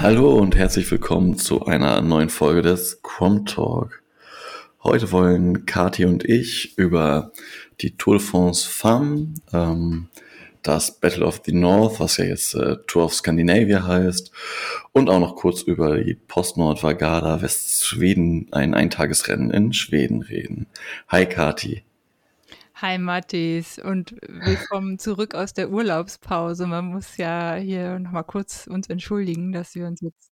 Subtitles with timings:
[0.00, 4.00] Hallo und herzlich willkommen zu einer neuen Folge des Crom Talk.
[4.84, 7.32] Heute wollen Kati und ich über
[7.80, 10.08] die Tour de France Femme, ähm,
[10.62, 14.30] das Battle of the North, was ja jetzt äh, Tour of Scandinavia heißt,
[14.92, 20.68] und auch noch kurz über die Postnord Vagada Westschweden, ein Eintagesrennen in Schweden reden.
[21.08, 21.82] Hi Kati.
[22.80, 26.64] Hi Mathis und willkommen zurück aus der Urlaubspause.
[26.64, 30.30] Man muss ja hier nochmal kurz uns entschuldigen, dass wir uns jetzt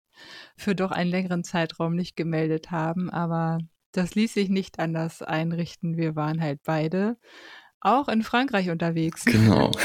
[0.56, 3.58] für doch einen längeren Zeitraum nicht gemeldet haben, aber
[3.90, 5.96] das ließ sich nicht anders einrichten.
[5.96, 7.16] Wir waren halt beide
[7.80, 9.24] auch in Frankreich unterwegs.
[9.24, 9.72] Genau.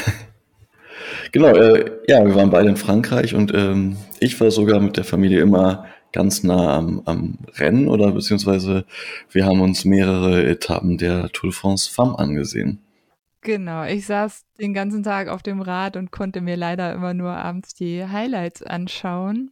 [1.32, 5.04] Genau, äh, ja, wir waren beide in Frankreich und ähm, ich war sogar mit der
[5.04, 8.84] Familie immer ganz nah am, am Rennen oder beziehungsweise
[9.30, 12.80] wir haben uns mehrere Etappen der Tour de France Femme angesehen.
[13.42, 17.32] Genau, ich saß den ganzen Tag auf dem Rad und konnte mir leider immer nur
[17.32, 19.50] abends die Highlights anschauen,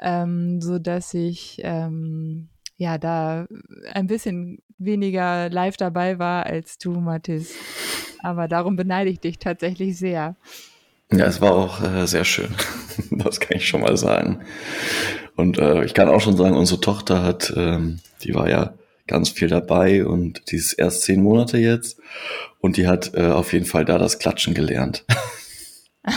[0.00, 3.46] ähm, so dass ich ähm, ja da
[3.92, 7.54] ein bisschen weniger live dabei war als du, Mathis.
[8.24, 10.34] Aber darum beneide ich dich tatsächlich sehr.
[11.12, 12.52] Ja, es war auch äh, sehr schön.
[13.12, 14.40] das kann ich schon mal sagen.
[15.36, 18.74] Und äh, ich kann auch schon sagen, unsere Tochter hat, ähm, die war ja
[19.06, 22.00] ganz viel dabei und die ist erst zehn Monate jetzt
[22.60, 25.04] und die hat äh, auf jeden Fall da das Klatschen gelernt.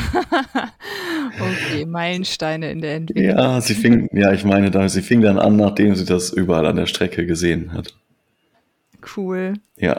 [1.39, 3.37] okay, Meilensteine in der Entwicklung.
[3.37, 6.65] Ja, sie fing, ja, ich meine, da, sie fing dann an, nachdem sie das überall
[6.65, 7.93] an der Strecke gesehen hat.
[9.15, 9.53] Cool.
[9.77, 9.97] Ja.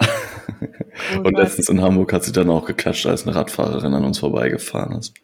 [1.15, 4.19] Cool, und letztens in Hamburg hat sie dann auch geklatscht, als eine Radfahrerin an uns
[4.19, 5.15] vorbeigefahren ist.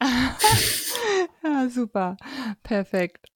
[1.44, 2.16] ja, super.
[2.62, 3.28] Perfekt.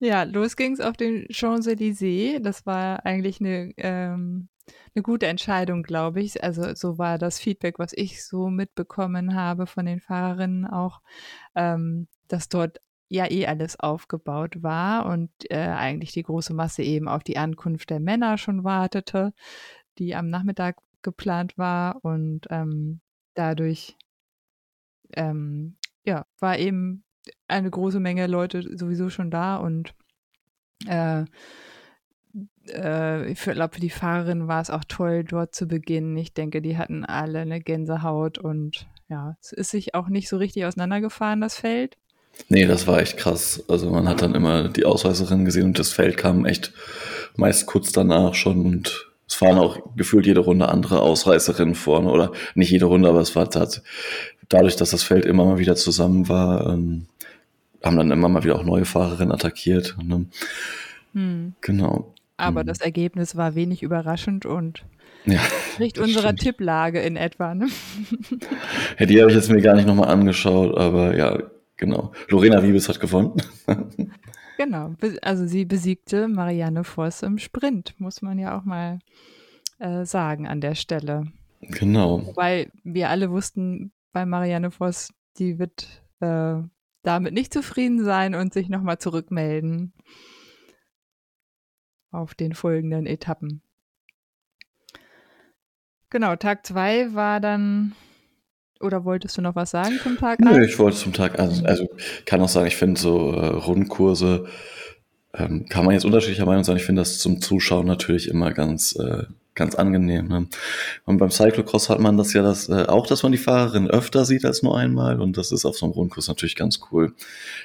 [0.00, 2.40] Ja, los ging's auf den Champs-Élysées.
[2.40, 4.48] Das war eigentlich eine, ähm,
[4.94, 6.42] eine gute Entscheidung, glaube ich.
[6.44, 11.00] Also so war das Feedback, was ich so mitbekommen habe von den Fahrerinnen auch,
[11.54, 17.08] ähm, dass dort ja eh alles aufgebaut war und äh, eigentlich die große Masse eben
[17.08, 19.32] auf die Ankunft der Männer schon wartete,
[19.98, 23.00] die am Nachmittag geplant war und ähm,
[23.34, 23.96] dadurch
[25.14, 27.04] ähm, ja, war eben
[27.48, 29.94] eine große Menge Leute sowieso schon da und
[30.86, 31.24] äh,
[32.68, 36.16] äh, ich glaube, für die Fahrerin war es auch toll, dort zu beginnen.
[36.16, 40.36] Ich denke, die hatten alle eine Gänsehaut und ja, es ist sich auch nicht so
[40.36, 41.96] richtig auseinandergefahren, das Feld.
[42.48, 43.64] Nee, das war echt krass.
[43.68, 46.72] Also man hat dann immer die Ausreißerin gesehen und das Feld kam echt
[47.36, 52.32] meist kurz danach schon und es fahren auch gefühlt jede Runde andere Ausreißerinnen vorne oder
[52.54, 53.82] nicht jede Runde, aber es war tat,
[54.48, 57.06] dadurch, dass das Feld immer mal wieder zusammen war, ähm,
[57.82, 59.96] haben dann immer mal wieder auch neue Fahrerinnen attackiert.
[60.02, 60.26] Ne?
[61.14, 61.54] Hm.
[61.60, 62.14] Genau.
[62.36, 62.66] Aber hm.
[62.66, 64.84] das Ergebnis war wenig überraschend und
[65.24, 65.40] ja,
[65.78, 66.40] nicht unserer stimmt.
[66.40, 67.54] Tipplage in etwa.
[67.54, 67.68] Ne?
[68.98, 71.38] Ja, die habe ich jetzt mir gar nicht nochmal angeschaut, aber ja,
[71.76, 72.12] Genau.
[72.28, 73.34] Lorena Wiebes hat gewonnen.
[74.56, 74.94] genau.
[75.22, 78.98] Also sie besiegte Marianne Voss im Sprint, muss man ja auch mal
[79.78, 81.32] äh, sagen an der Stelle.
[81.60, 82.26] Genau.
[82.26, 86.56] Wobei wir alle wussten bei Marianne Voss, die wird äh,
[87.02, 89.92] damit nicht zufrieden sein und sich nochmal zurückmelden
[92.10, 93.62] auf den folgenden Etappen.
[96.10, 97.94] Genau, Tag 2 war dann
[98.80, 101.88] oder wolltest du noch was sagen zum Tag Nö, ich wollte zum Tag also, also
[102.24, 104.46] kann auch sagen, ich finde so äh, Rundkurse
[105.34, 106.76] ähm, kann man jetzt unterschiedlicher Meinung sein.
[106.76, 109.24] Ich finde das zum Zuschauen natürlich immer ganz äh,
[109.56, 110.28] ganz angenehm.
[110.28, 110.46] Ne?
[111.04, 114.24] Und beim Cyclocross hat man das ja das, äh, auch, dass man die Fahrerin öfter
[114.24, 115.20] sieht als nur einmal.
[115.20, 117.14] Und das ist auf so einem Rundkurs natürlich ganz cool.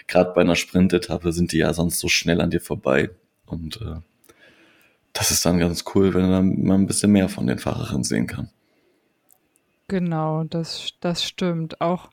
[0.07, 3.11] Gerade bei einer Sprintetappe sind die ja sonst so schnell an dir vorbei.
[3.45, 3.99] Und äh,
[5.13, 8.49] das ist dann ganz cool, wenn man ein bisschen mehr von den Fahrerinnen sehen kann.
[9.91, 11.81] Genau, das, das stimmt.
[11.81, 12.11] Auch,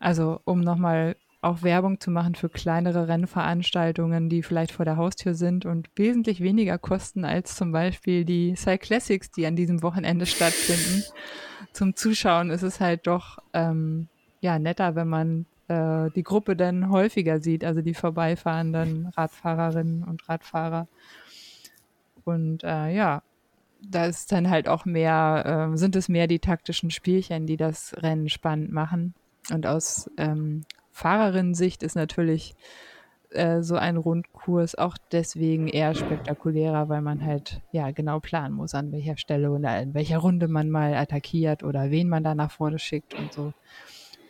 [0.00, 5.34] also um nochmal auch Werbung zu machen für kleinere Rennveranstaltungen, die vielleicht vor der Haustür
[5.34, 11.02] sind und wesentlich weniger kosten als zum Beispiel die Cyclassics, die an diesem Wochenende stattfinden.
[11.74, 14.08] Zum Zuschauen ist es halt doch ähm,
[14.40, 20.26] ja netter, wenn man äh, die Gruppe dann häufiger sieht, also die vorbeifahrenden Radfahrerinnen und
[20.26, 20.88] Radfahrer.
[22.24, 23.22] Und äh, ja,
[23.90, 27.94] da ist dann halt auch mehr, äh, sind es mehr die taktischen Spielchen, die das
[27.98, 29.14] Rennen spannend machen.
[29.52, 32.54] Und aus ähm, Fahrerinnensicht ist natürlich
[33.30, 38.74] äh, so ein Rundkurs auch deswegen eher spektakulärer, weil man halt ja genau planen muss,
[38.74, 42.52] an welcher Stelle oder in welcher Runde man mal attackiert oder wen man da nach
[42.52, 43.52] vorne schickt und so.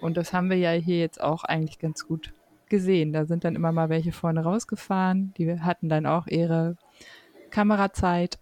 [0.00, 2.32] Und das haben wir ja hier jetzt auch eigentlich ganz gut
[2.68, 3.12] gesehen.
[3.12, 5.32] Da sind dann immer mal welche vorne rausgefahren.
[5.38, 6.76] Die hatten dann auch ihre
[7.50, 8.38] Kamerazeit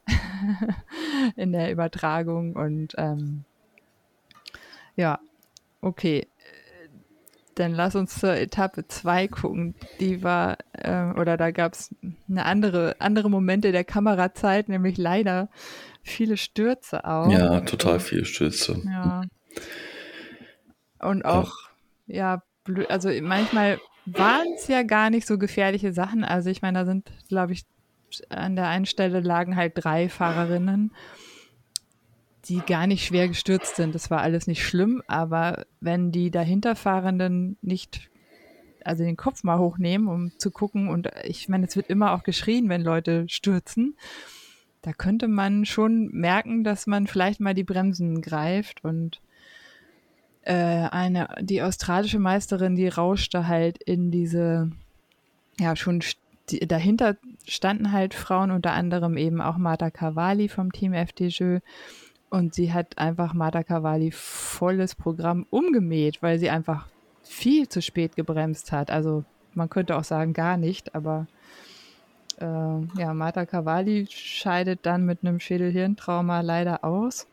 [1.37, 3.45] in der Übertragung und ähm,
[4.97, 5.19] ja,
[5.81, 6.27] okay.
[7.55, 9.75] dann lass uns zur Etappe 2 gucken.
[10.01, 11.95] Die war, äh, oder da gab es
[12.29, 15.49] eine andere, andere Momente der Kamerazeit, nämlich leider
[16.03, 17.31] viele Stürze auch.
[17.31, 18.83] Ja, total viele Stürze.
[18.85, 19.23] Ja.
[20.99, 21.53] Und auch,
[22.07, 26.25] ja, blöd, also manchmal waren es ja gar nicht so gefährliche Sachen.
[26.25, 27.65] Also ich meine, da sind, glaube ich,
[28.29, 30.93] an der einen Stelle lagen halt drei Fahrerinnen,
[32.47, 33.95] die gar nicht schwer gestürzt sind.
[33.95, 38.11] Das war alles nicht schlimm, aber wenn die dahinterfahrenden nicht
[38.85, 40.89] also den Kopf mal hochnehmen, um zu gucken.
[40.89, 43.97] Und ich meine, es wird immer auch geschrien, wenn Leute stürzen.
[44.83, 49.21] Da könnte man schon merken, dass man vielleicht mal die Bremsen greift und
[50.43, 54.71] äh, eine, die australische Meisterin, die rauschte halt in diese,
[55.59, 56.03] ja, schon
[56.51, 57.17] die, dahinter
[57.47, 61.59] standen halt Frauen, unter anderem eben auch Marta Cavalli vom Team FDJ.
[62.31, 66.89] Und sie hat einfach Marta Cavalli volles Programm umgemäht, weil sie einfach
[67.23, 68.91] viel zu spät gebremst hat.
[68.91, 69.25] Also
[69.55, 71.27] man könnte auch sagen, gar nicht, aber
[72.41, 77.27] äh, ja, Marta Cavalli scheidet dann mit einem Schädelhirntrauma leider aus.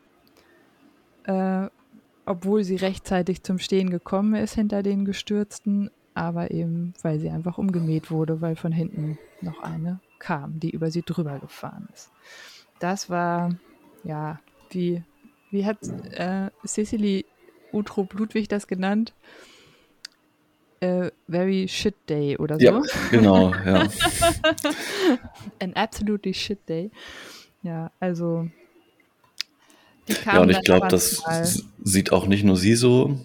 [1.24, 1.68] Äh,
[2.26, 5.90] obwohl sie rechtzeitig zum Stehen gekommen ist hinter den Gestürzten,
[6.20, 10.90] aber eben, weil sie einfach umgemäht wurde, weil von hinten noch eine kam, die über
[10.90, 12.10] sie drüber gefahren ist.
[12.78, 13.54] Das war,
[14.04, 14.38] ja,
[14.68, 15.02] wie,
[15.50, 15.78] wie hat
[16.12, 17.24] äh, Cecily
[17.72, 19.14] Utrup Ludwig das genannt?
[20.80, 22.66] Äh, very shit day oder so.
[22.66, 23.88] Ja, genau, ja.
[25.62, 26.90] An absolutely shit day.
[27.62, 28.46] Ja, also
[30.26, 31.22] ja, und ich glaube, das
[31.82, 33.18] sieht auch nicht nur sie so.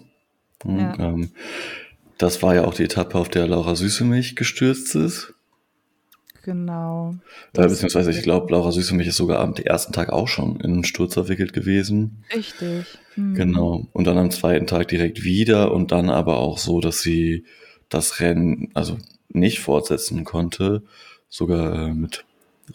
[0.62, 0.94] Hm, ja.
[0.98, 1.30] Ähm,
[2.18, 5.34] das war ja auch die Etappe, auf der Laura Süßemich gestürzt ist.
[6.42, 7.16] Genau.
[7.54, 10.84] Äh, beziehungsweise, ich glaube, Laura Süßemich ist sogar am ersten Tag auch schon in einen
[10.84, 12.24] Sturz verwickelt gewesen.
[12.32, 12.86] Richtig.
[13.16, 13.34] Mhm.
[13.34, 13.88] Genau.
[13.92, 17.44] Und dann am zweiten Tag direkt wieder und dann aber auch so, dass sie
[17.88, 18.96] das Rennen also
[19.28, 20.82] nicht fortsetzen konnte.
[21.28, 22.24] Sogar äh, mit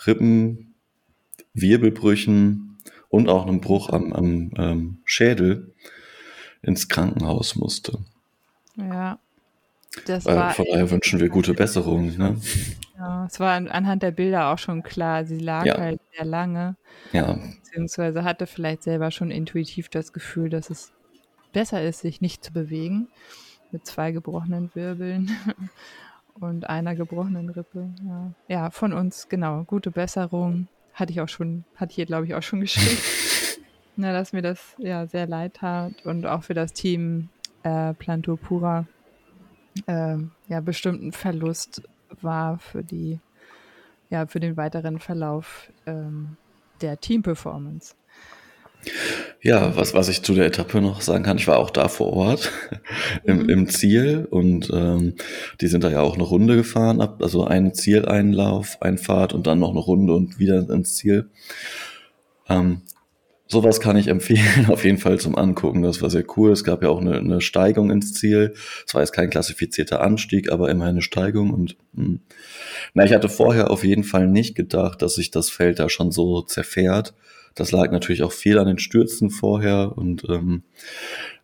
[0.06, 0.74] Rippen,
[1.54, 2.72] Wirbelbrüchen,
[3.12, 5.76] und auch einen Bruch am, am ähm, Schädel
[6.64, 8.00] ins Krankenhaus musste.
[8.78, 9.20] Ja.
[10.06, 12.16] Das äh, war von daher wünschen wir gute Besserung.
[12.18, 12.38] Ne?
[12.98, 15.26] Ja, es war anhand der Bilder auch schon klar.
[15.26, 15.78] Sie lag ja.
[15.78, 16.76] halt sehr lange.
[17.12, 17.38] Ja.
[17.64, 20.94] Beziehungsweise hatte vielleicht selber schon intuitiv das Gefühl, dass es
[21.52, 23.10] besser ist, sich nicht zu bewegen.
[23.72, 25.32] Mit zwei gebrochenen Wirbeln
[26.40, 27.90] und einer gebrochenen Rippe.
[28.06, 29.64] Ja, ja von uns, genau.
[29.64, 30.68] Gute Besserung.
[30.94, 33.02] Hatte ich auch schon, hatte ich hier, glaube ich, auch schon geschrieben.
[33.98, 37.30] Na, dass mir das ja sehr leid tat und auch für das Team
[37.64, 38.86] äh, Plantur Pura
[39.88, 41.82] äh, ja bestimmt ein Verlust
[42.22, 43.20] war für die,
[44.10, 46.38] ja, für den weiteren Verlauf ähm,
[46.82, 47.96] der Team-Performance.
[49.44, 52.14] Ja, was, was ich zu der Etappe noch sagen kann, ich war auch da vor
[52.14, 52.52] Ort
[53.24, 53.50] im, mhm.
[53.50, 55.16] im Ziel und ähm,
[55.60, 59.60] die sind da ja auch eine Runde gefahren, also ein Zieleinlauf, ein Fahrt und dann
[59.60, 61.30] noch eine Runde und wieder ins Ziel.
[62.50, 62.82] Ähm,
[63.52, 65.84] sowas kann ich empfehlen, auf jeden Fall zum Angucken.
[65.84, 66.52] Das war sehr cool.
[66.52, 68.54] Es gab ja auch eine, eine Steigung ins Ziel.
[68.88, 71.52] Es war jetzt kein klassifizierter Anstieg, aber immerhin eine Steigung.
[71.52, 72.06] Und mh.
[72.06, 72.20] Hm.
[72.94, 76.12] na, ich hatte vorher auf jeden Fall nicht gedacht, dass sich das Feld da schon
[76.12, 77.14] so zerfährt.
[77.54, 80.64] Das lag natürlich auch viel an den Stürzen vorher und ähm,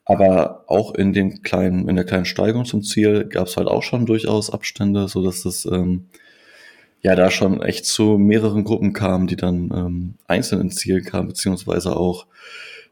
[0.06, 3.84] aber auch in dem kleinen, in der kleinen Steigung zum Ziel gab es halt auch
[3.84, 6.06] schon durchaus Abstände, so dass das ähm,
[7.08, 11.30] ja da schon echt zu mehreren Gruppen kam, die dann ähm, einzeln ins Ziel kamen,
[11.30, 12.28] beziehungsweise auch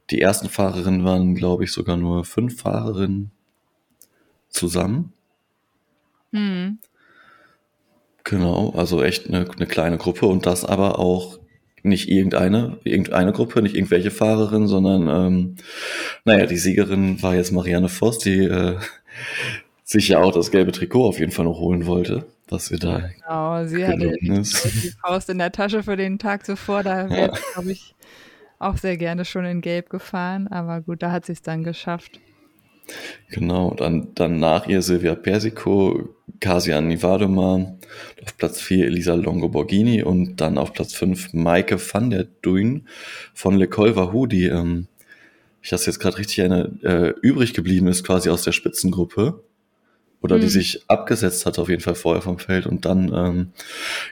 [0.09, 3.31] die ersten Fahrerinnen waren, glaube ich, sogar nur fünf Fahrerinnen
[4.47, 5.11] zusammen.
[6.31, 6.79] Hm.
[8.23, 11.37] Genau, also echt eine, eine kleine Gruppe und das aber auch
[11.83, 15.55] nicht irgendeine, irgendeine Gruppe, nicht irgendwelche Fahrerin, sondern ähm,
[16.23, 18.77] naja, die Siegerin war jetzt Marianne Voss, die äh,
[19.83, 23.09] sich ja auch das gelbe Trikot auf jeden Fall noch holen wollte, was sie da
[23.21, 24.65] Genau, sie hatte ist.
[24.65, 27.39] die Faust in der Tasche für den Tag zuvor, da wäre, ja.
[27.53, 27.95] glaube ich,
[28.59, 32.19] auch sehr gerne schon in Gelb gefahren, aber gut, da hat sie es dann geschafft.
[33.29, 36.09] Genau, dann, dann nach ihr Silvia Persico,
[36.39, 37.75] Kasian Nivadoma,
[38.23, 42.87] auf Platz 4 Elisa Longo-Borghini und dann auf Platz 5 Maike van der Duin
[43.33, 44.87] von Le Col Wahoo, die, ähm,
[45.61, 49.43] ich das jetzt gerade richtig erinnere, äh, übrig geblieben ist quasi aus der Spitzengruppe
[50.25, 50.41] oder mhm.
[50.41, 53.51] die sich abgesetzt hat auf jeden Fall vorher vom Feld und dann ähm,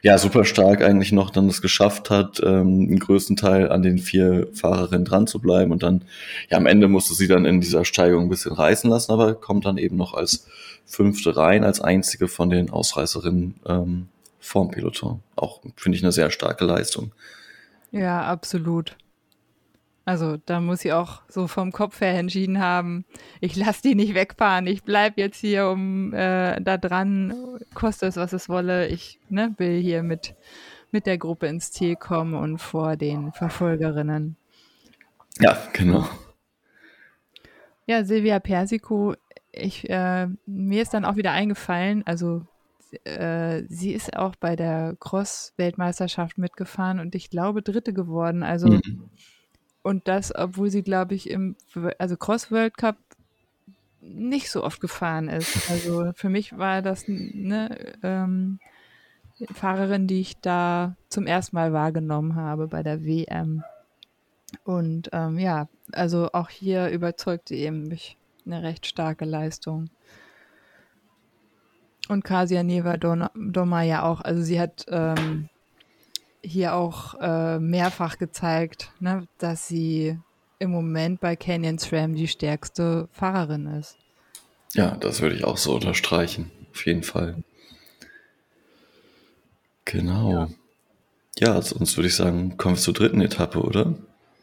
[0.01, 3.97] ja super stark eigentlich noch dann es geschafft hat, ähm, den größten Teil an den
[3.97, 6.03] vier Fahrerinnen dran zu bleiben und dann
[6.49, 9.65] ja am Ende musste sie dann in dieser Steigung ein bisschen reißen lassen, aber kommt
[9.65, 10.47] dann eben noch als
[10.85, 14.07] fünfte rein, als einzige von den Ausreißerinnen ähm,
[14.39, 15.21] vorm Peloton.
[15.35, 17.11] Auch finde ich eine sehr starke Leistung.
[17.91, 18.95] Ja, absolut.
[20.05, 23.05] Also da muss sie auch so vom Kopf her entschieden haben,
[23.39, 27.33] ich lasse die nicht wegfahren, ich bleibe jetzt hier um äh, da dran,
[27.73, 28.87] koste es, was es wolle.
[28.87, 30.35] Ich ne, will hier mit,
[30.91, 34.35] mit der Gruppe ins Ziel kommen und vor den Verfolgerinnen.
[35.39, 36.05] Ja, genau.
[37.85, 39.15] Ja, Silvia Persico,
[39.51, 42.45] ich, äh, mir ist dann auch wieder eingefallen, also
[43.05, 48.43] äh, sie ist auch bei der Cross-Weltmeisterschaft mitgefahren und ich glaube Dritte geworden.
[48.43, 49.09] Also mhm.
[49.83, 51.55] Und das, obwohl sie, glaube ich, im
[51.99, 52.97] also Cross-World Cup
[54.01, 55.69] nicht so oft gefahren ist.
[55.69, 58.59] Also für mich war das eine ähm,
[59.53, 63.63] Fahrerin, die ich da zum ersten Mal wahrgenommen habe bei der WM.
[64.63, 69.89] Und ähm, ja, also auch hier überzeugt sie eben mich eine recht starke Leistung.
[72.09, 74.21] Und Kasia Neva Doma ja auch.
[74.21, 75.49] Also sie hat ähm,
[76.43, 80.19] hier auch äh, mehrfach gezeigt, ne, dass sie
[80.59, 83.97] im Moment bei Canyon SRAM die stärkste Fahrerin ist.
[84.73, 86.51] Ja, das würde ich auch so unterstreichen.
[86.71, 87.43] Auf jeden Fall.
[89.85, 90.31] Genau.
[90.31, 90.49] Ja,
[91.55, 93.95] ja sonst würde ich sagen, kommen wir zur dritten Etappe, oder?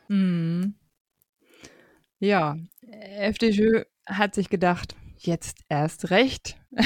[0.08, 0.74] Mhm.
[2.18, 2.56] Ja,
[3.18, 6.56] FDJ hat sich gedacht, jetzt erst recht.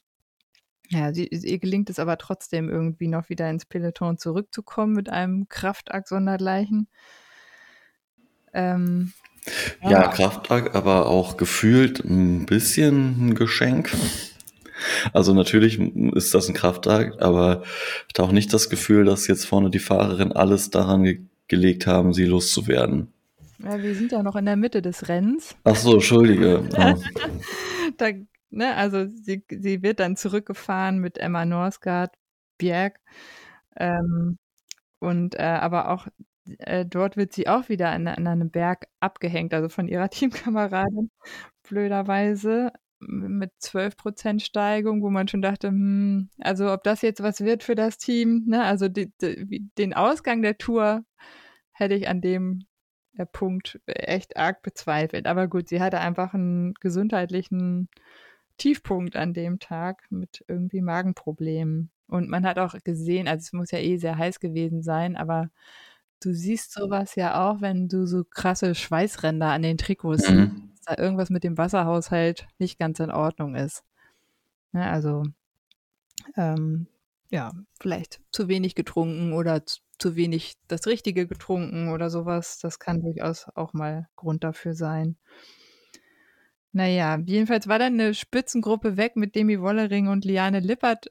[0.90, 5.48] ja, sie, ihr gelingt es aber trotzdem irgendwie noch wieder ins Peloton zurückzukommen mit einem
[5.48, 6.88] Kraftakt sondergleichen.
[8.52, 9.12] Ähm,
[9.82, 13.94] ja, ja Kraftakt, aber auch gefühlt ein bisschen ein Geschenk.
[15.12, 17.62] Also natürlich ist das ein Kraftakt, aber
[18.08, 22.12] ich habe auch nicht das Gefühl, dass jetzt vorne die Fahrerin alles daran gelegt haben,
[22.12, 23.12] sie loszuwerden.
[23.62, 25.56] Ja, wir sind ja noch in der Mitte des Rennens.
[25.62, 26.68] Ach so, Entschuldige.
[26.76, 26.96] Ja.
[27.96, 28.08] da,
[28.50, 32.12] ne, also sie, sie wird dann zurückgefahren mit Emma Norsgaard,
[32.58, 32.98] Bjerg.
[33.76, 34.38] Ähm,
[34.98, 36.08] und äh, aber auch
[36.58, 41.10] äh, dort wird sie auch wieder an, an einem Berg abgehängt, also von ihrer Teamkameradin,
[41.68, 42.72] blöderweise
[43.06, 47.74] mit 12% Steigung, wo man schon dachte, hm, also ob das jetzt was wird für
[47.74, 48.64] das Team, ne?
[48.64, 51.04] also die, die, den Ausgang der Tour
[51.74, 52.64] hätte ich an dem
[53.16, 55.26] äh, Punkt echt arg bezweifelt.
[55.26, 57.88] Aber gut, sie hatte einfach einen gesundheitlichen
[58.56, 61.90] Tiefpunkt an dem Tag mit irgendwie Magenproblemen.
[62.06, 65.50] Und man hat auch gesehen, also es muss ja eh sehr heiß gewesen sein, aber
[66.22, 70.70] du siehst sowas ja auch, wenn du so krasse Schweißränder an den Trikots mhm.
[70.70, 73.84] siehst da irgendwas mit dem Wasserhaushalt nicht ganz in Ordnung ist.
[74.72, 75.24] Ja, also
[76.36, 76.86] ähm,
[77.30, 82.58] ja, vielleicht zu wenig getrunken oder zu, zu wenig das Richtige getrunken oder sowas.
[82.58, 85.16] Das kann durchaus auch mal Grund dafür sein.
[86.72, 91.06] Naja, jedenfalls war dann eine Spitzengruppe weg mit Demi Wollering und Liane Lippert,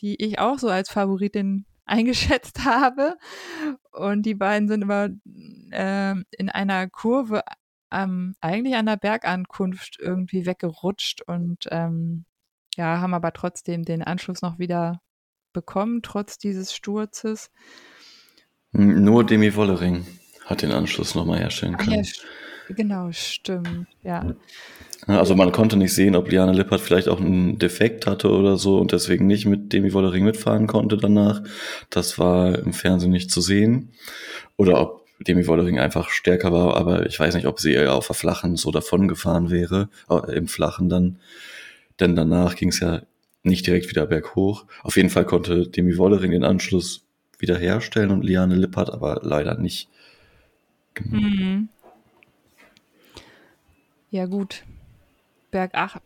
[0.00, 3.16] die ich auch so als Favoritin eingeschätzt habe.
[3.92, 5.10] Und die beiden sind immer
[5.70, 7.42] äh, in einer Kurve
[7.92, 12.24] ähm, eigentlich an der Bergankunft irgendwie weggerutscht und ähm,
[12.76, 15.00] ja, haben aber trotzdem den Anschluss noch wieder
[15.52, 17.52] bekommen, trotz dieses Sturzes.
[18.74, 20.04] Nur Demi Wollering
[20.44, 22.04] hat den Anschluss nochmal herstellen können.
[22.04, 22.10] Ja,
[22.68, 24.34] Genau, stimmt, ja.
[25.06, 28.78] Also man konnte nicht sehen, ob Liane Lippert vielleicht auch einen Defekt hatte oder so
[28.78, 31.42] und deswegen nicht mit Demi Wollering mitfahren konnte danach.
[31.90, 33.92] Das war im Fernsehen nicht zu sehen.
[34.56, 38.16] Oder ob Demi Wollering einfach stärker war, aber ich weiß nicht, ob sie auf der
[38.16, 39.90] Flachen so davon gefahren wäre,
[40.32, 41.18] im Flachen dann.
[42.00, 43.02] Denn danach ging es ja
[43.42, 44.64] nicht direkt wieder berghoch.
[44.82, 47.03] Auf jeden Fall konnte Demi Wollering den Anschluss
[47.44, 49.90] wiederherstellen und Liane Lippert aber leider nicht.
[50.94, 51.18] Genau.
[51.18, 51.68] Mhm.
[54.10, 54.64] Ja, gut.
[55.50, 56.00] Bergab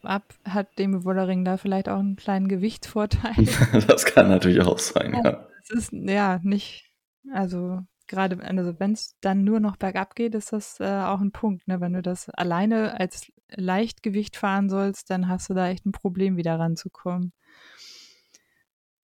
[0.45, 3.47] hat Demi Wollering da vielleicht auch einen kleinen Gewichtsvorteil.
[3.87, 5.25] das kann natürlich auch sein, ja.
[5.25, 5.47] ja.
[5.63, 6.91] Es ist ja nicht,
[7.33, 11.31] also gerade, also wenn es dann nur noch bergab geht, ist das äh, auch ein
[11.31, 11.69] Punkt.
[11.69, 11.81] Ne?
[11.81, 16.37] Wenn du das alleine als Leichtgewicht fahren sollst, dann hast du da echt ein Problem,
[16.37, 17.33] wieder ranzukommen.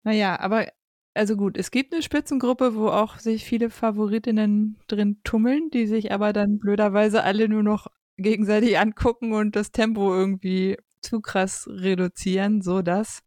[0.05, 0.67] Naja, aber
[1.15, 6.13] also gut, es gibt eine Spitzengruppe, wo auch sich viele Favoritinnen drin tummeln, die sich
[6.13, 12.63] aber dann blöderweise alle nur noch gegenseitig angucken und das Tempo irgendwie zu krass reduzieren,
[12.63, 13.23] so dass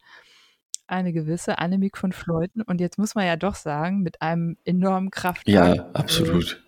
[0.88, 5.12] eine gewisse Annemiek von Fleuten und jetzt muss man ja doch sagen, mit einem enormen
[5.12, 6.64] Kraft ja, absolut.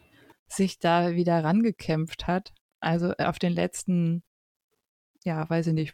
[0.47, 2.53] sich da wieder rangekämpft hat.
[2.79, 4.23] Also auf den letzten,
[5.23, 5.93] ja, weiß ich nicht,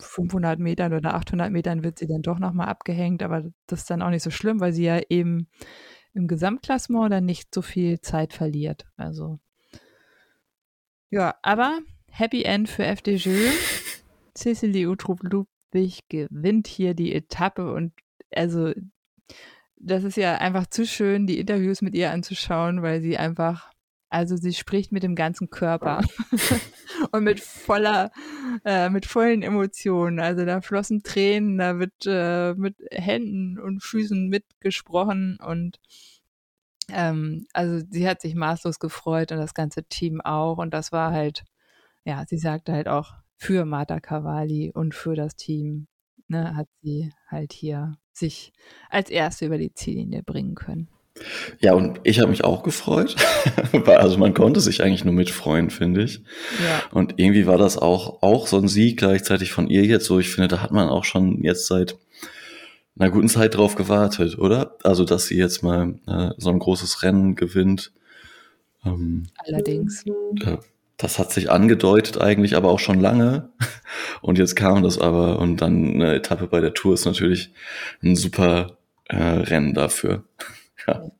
[0.00, 4.02] 500 Metern oder 800 Metern wird sie dann doch nochmal abgehängt, aber das ist dann
[4.02, 5.48] auch nicht so schlimm, weil sie ja eben
[6.14, 8.86] im Gesamtklassement dann nicht so viel Zeit verliert.
[8.96, 9.38] Also
[11.10, 13.30] ja, aber Happy End für FDJ.
[14.36, 17.92] Cecily Utrup-Ludwig gewinnt hier die Etappe und
[18.34, 18.72] also
[19.76, 23.69] das ist ja einfach zu schön, die Interviews mit ihr anzuschauen, weil sie einfach,
[24.10, 26.02] also sie spricht mit dem ganzen Körper
[27.12, 28.10] und mit voller,
[28.64, 30.20] äh, mit vollen Emotionen.
[30.20, 35.78] Also da flossen Tränen, da wird äh, mit Händen und Füßen mitgesprochen und
[36.92, 40.58] ähm, also sie hat sich maßlos gefreut und das ganze Team auch.
[40.58, 41.44] Und das war halt,
[42.04, 45.86] ja, sie sagte halt auch für Marta Cavalli und für das Team,
[46.28, 48.52] ne, hat sie halt hier sich
[48.90, 50.88] als Erste über die Ziellinie bringen können.
[51.60, 53.16] Ja, und ich habe mich auch gefreut.
[53.86, 56.16] also man konnte sich eigentlich nur mitfreuen, finde ich.
[56.62, 56.82] Ja.
[56.92, 60.18] Und irgendwie war das auch, auch so ein Sieg gleichzeitig von ihr jetzt so.
[60.18, 61.96] Ich finde, da hat man auch schon jetzt seit
[62.98, 64.76] einer guten Zeit drauf gewartet, oder?
[64.82, 67.92] Also, dass sie jetzt mal äh, so ein großes Rennen gewinnt.
[68.84, 70.04] Ähm, Allerdings.
[70.06, 70.58] Äh,
[70.96, 73.50] das hat sich angedeutet eigentlich, aber auch schon lange.
[74.22, 77.50] Und jetzt kam das aber und dann eine Etappe bei der Tour ist natürlich
[78.02, 78.76] ein super
[79.08, 80.24] äh, Rennen dafür.
[80.86, 81.10] ja.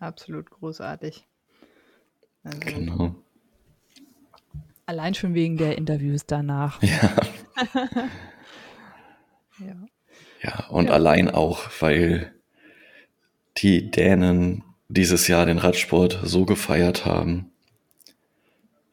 [0.00, 1.24] Absolut großartig.
[2.42, 3.14] Also, genau.
[4.86, 6.82] Allein schon wegen der Interviews danach.
[6.82, 7.16] Ja.
[9.58, 9.74] ja.
[10.42, 10.92] Ja, und ja.
[10.92, 12.34] allein auch, weil
[13.56, 17.50] die Dänen dieses Jahr den Radsport so gefeiert haben.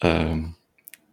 [0.01, 0.55] Ähm,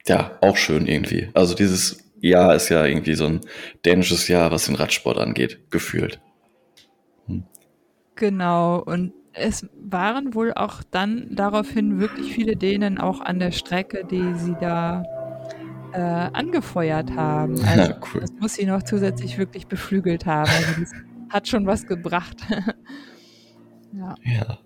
[0.06, 1.28] ja, auch schön irgendwie.
[1.34, 3.40] Also dieses Jahr ist ja irgendwie so ein
[3.84, 6.20] dänisches Jahr, was den Radsport angeht, gefühlt.
[8.18, 14.04] Genau, und es waren wohl auch dann daraufhin wirklich viele Dänen auch an der Strecke,
[14.04, 15.04] die sie da
[15.92, 17.54] äh, angefeuert haben.
[17.64, 18.20] Also, ja, cool.
[18.22, 20.50] Das muss sie noch zusätzlich wirklich beflügelt haben.
[20.50, 20.92] Also das
[21.30, 22.38] hat schon was gebracht.
[23.92, 24.16] ja.
[24.24, 24.58] ja,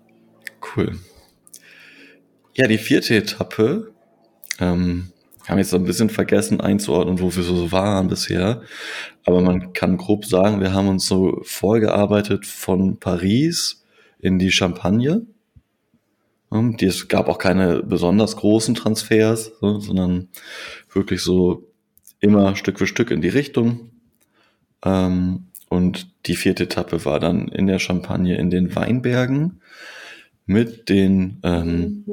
[0.75, 0.97] cool.
[2.55, 3.93] Ja, die vierte Etappe
[4.59, 5.11] ähm,
[5.47, 8.61] haben jetzt so ein bisschen vergessen einzuordnen, wo wir so waren bisher.
[9.25, 13.83] Aber man kann grob sagen, wir haben uns so vorgearbeitet von Paris
[14.19, 15.25] in die Champagne.
[16.79, 20.29] Es gab auch keine besonders großen Transfers, sondern
[20.93, 21.67] wirklich so
[22.19, 23.89] immer Stück für Stück in die Richtung.
[24.85, 29.61] Ähm, und die vierte Etappe war dann in der Champagne in den Weinbergen
[30.45, 32.05] mit den ähm,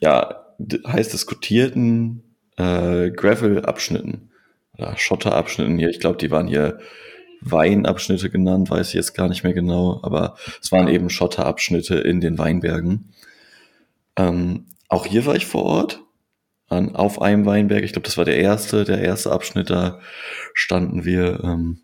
[0.00, 2.22] ja, heiß diskutierten
[2.56, 4.30] äh, Gravel-Abschnitten
[4.76, 5.90] oder Schotter-Abschnitten hier.
[5.90, 6.78] Ich glaube, die waren hier
[7.40, 12.20] Weinabschnitte genannt, weiß ich jetzt gar nicht mehr genau, aber es waren eben Schotterabschnitte in
[12.20, 13.12] den Weinbergen.
[14.16, 16.00] Ähm, auch hier war ich vor Ort,
[16.68, 17.84] an, auf einem Weinberg.
[17.84, 20.00] Ich glaube, das war der erste, der erste Abschnitt, da
[20.54, 21.78] standen wir, ähm,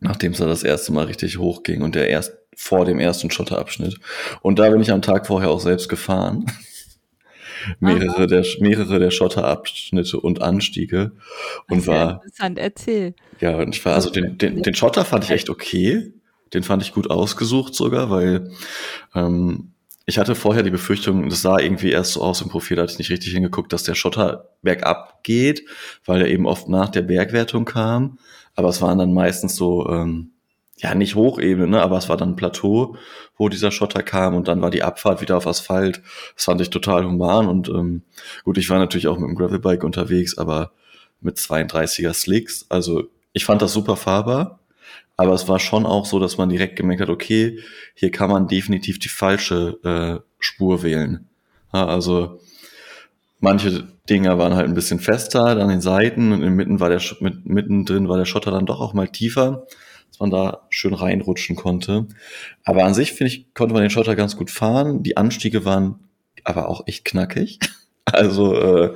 [0.00, 3.98] nachdem es da das erste Mal richtig hochging und der erst vor dem ersten Schotterabschnitt.
[4.42, 6.46] Und da bin ich am Tag vorher auch selbst gefahren.
[7.80, 11.12] Mehrere der, mehrere der Schotterabschnitte und Anstiege.
[11.68, 12.14] Und war.
[12.14, 13.14] Interessant, erzähl.
[13.40, 16.12] Ja, und ich war, also den, den, den Schotter fand ich echt okay.
[16.54, 18.50] Den fand ich gut ausgesucht sogar, weil
[19.14, 19.72] ähm,
[20.06, 22.92] ich hatte vorher die Befürchtung, das sah irgendwie erst so aus im Profil, da hatte
[22.92, 25.64] ich nicht richtig hingeguckt, dass der Schotter bergab geht,
[26.06, 28.18] weil er eben oft nach der Bergwertung kam.
[28.54, 30.32] Aber es waren dann meistens so, ähm,
[30.78, 32.96] ja, nicht Hochebene, ne, aber es war dann ein Plateau,
[33.38, 36.02] wo dieser Schotter kam und dann war die Abfahrt wieder auf Asphalt.
[36.34, 38.02] Das fand ich total human und ähm,
[38.44, 40.72] gut, ich war natürlich auch mit dem Gravelbike unterwegs, aber
[41.20, 42.66] mit 32er Slicks.
[42.68, 44.58] Also ich fand das super fahrbar,
[45.16, 47.60] aber es war schon auch so, dass man direkt gemerkt hat, okay,
[47.94, 51.26] hier kann man definitiv die falsche äh, Spur wählen.
[51.72, 52.40] Ja, also
[53.40, 57.46] manche Dinger waren halt ein bisschen fester an den Seiten und mitten war der mit,
[57.46, 59.66] mittendrin war der Schotter dann doch auch mal tiefer
[60.20, 62.06] man da schön reinrutschen konnte.
[62.64, 65.02] Aber an sich, finde ich, konnte man den Schotter ganz gut fahren.
[65.02, 66.08] Die Anstiege waren
[66.44, 67.58] aber auch echt knackig.
[68.10, 68.94] Also äh,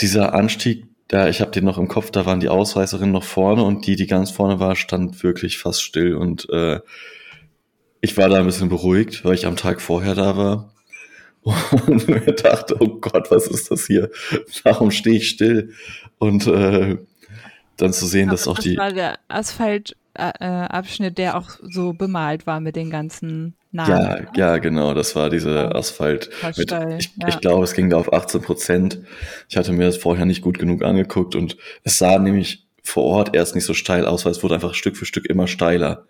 [0.00, 3.62] dieser Anstieg, da ich habe den noch im Kopf, da waren die Ausreißerinnen noch vorne
[3.62, 6.80] und die, die ganz vorne war, stand wirklich fast still und äh,
[8.00, 10.74] ich war da ein bisschen beruhigt, weil ich am Tag vorher da war
[11.86, 14.10] und mir dachte, oh Gott, was ist das hier?
[14.64, 15.72] Warum stehe ich still?
[16.18, 16.98] Und äh,
[17.80, 18.76] dann zu sehen, dass auch das die.
[18.76, 23.90] war der Asphaltabschnitt, der auch so bemalt war mit den ganzen Namen.
[23.90, 26.30] Ja, ja, genau, das war diese Asphalt.
[26.56, 27.28] Mit, ich, ja.
[27.28, 29.00] ich glaube, es ging da auf 18 Prozent.
[29.48, 33.36] Ich hatte mir das vorher nicht gut genug angeguckt und es sah nämlich vor Ort
[33.36, 36.06] erst nicht so steil aus, weil es wurde einfach Stück für Stück immer steiler.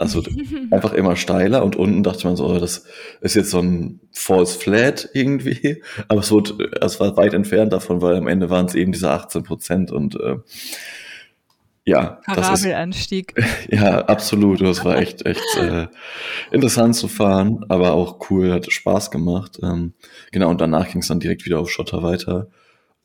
[0.00, 0.22] Also
[0.70, 2.86] einfach immer steiler und unten dachte man so, oh, das
[3.20, 5.82] ist jetzt so ein False Flat irgendwie.
[6.08, 9.10] Aber es, wurde, es war weit entfernt davon, weil am Ende waren es eben diese
[9.10, 10.36] 18 Prozent und äh,
[11.84, 12.18] ja.
[12.24, 13.34] Parabelanstieg.
[13.70, 14.62] Ja, absolut.
[14.62, 15.88] Das war echt, echt äh,
[16.50, 19.58] interessant zu fahren, aber auch cool, hat Spaß gemacht.
[19.62, 19.92] Ähm,
[20.32, 22.48] genau, und danach ging es dann direkt wieder auf Schotter weiter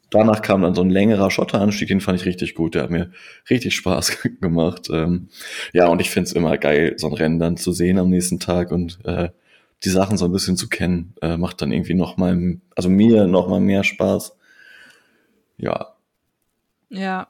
[0.09, 2.75] danach kam dann so ein längerer Schotteranstieg, den fand ich richtig gut.
[2.75, 3.11] Der hat mir
[3.49, 4.89] richtig Spaß gemacht.
[4.91, 5.29] Ähm,
[5.73, 8.71] ja, und ich find's immer geil, so ein Rennen dann zu sehen am nächsten Tag
[8.71, 9.29] und äh,
[9.83, 13.27] die Sachen so ein bisschen zu kennen, äh, macht dann irgendwie noch mal, also mir
[13.27, 14.35] noch mal mehr Spaß.
[15.57, 15.95] Ja.
[16.89, 17.27] Ja.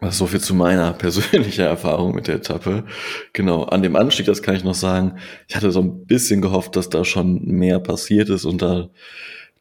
[0.00, 2.84] Das ist so viel zu meiner persönlichen Erfahrung mit der Etappe.
[3.32, 5.18] Genau, an dem Anstieg, das kann ich noch sagen.
[5.48, 8.90] Ich hatte so ein bisschen gehofft, dass da schon mehr passiert ist und da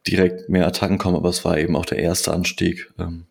[0.08, 2.92] direkt mehr Attacken kommen, aber es war eben auch der erste Anstieg.
[2.98, 3.26] Ähm,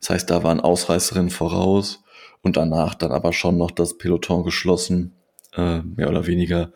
[0.00, 2.02] das heißt, da waren Ausreißerinnen voraus
[2.42, 5.14] und danach dann aber schon noch das Peloton geschlossen,
[5.54, 6.72] äh, mehr oder weniger.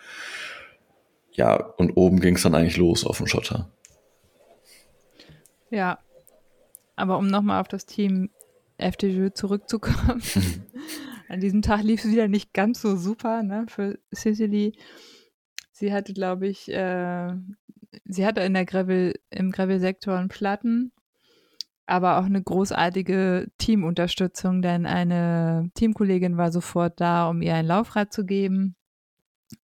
[1.33, 3.71] Ja, und oben ging es dann eigentlich los auf dem Schotter.
[5.71, 5.99] Ja,
[6.97, 8.31] aber um nochmal auf das Team
[8.79, 10.23] FDJ zurückzukommen.
[11.29, 14.75] An diesem Tag lief es wieder nicht ganz so super ne, für Sicily.
[15.77, 17.35] Sie hatte, glaube ich, äh,
[18.05, 20.93] sie hatte in der Gravel, im Gravel-Sektor einen Platten,
[21.85, 28.13] aber auch eine großartige Teamunterstützung, denn eine Teamkollegin war sofort da, um ihr ein Laufrad
[28.13, 28.77] zu geben.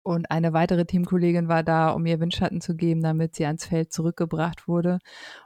[0.03, 3.93] Und eine weitere Teamkollegin war da, um ihr Windschatten zu geben, damit sie ans Feld
[3.93, 5.01] zurückgebracht wurde.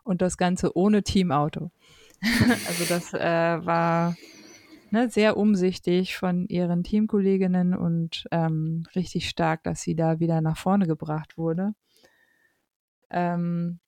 [0.05, 1.73] Und das Ganze ohne Teamauto.
[2.69, 4.15] also das äh, war
[4.93, 10.57] ne, sehr umsichtig von ihren Teamkolleginnen und ähm, richtig stark, dass sie da wieder nach
[10.57, 11.73] vorne gebracht wurde.
[13.11, 13.81] Ähm,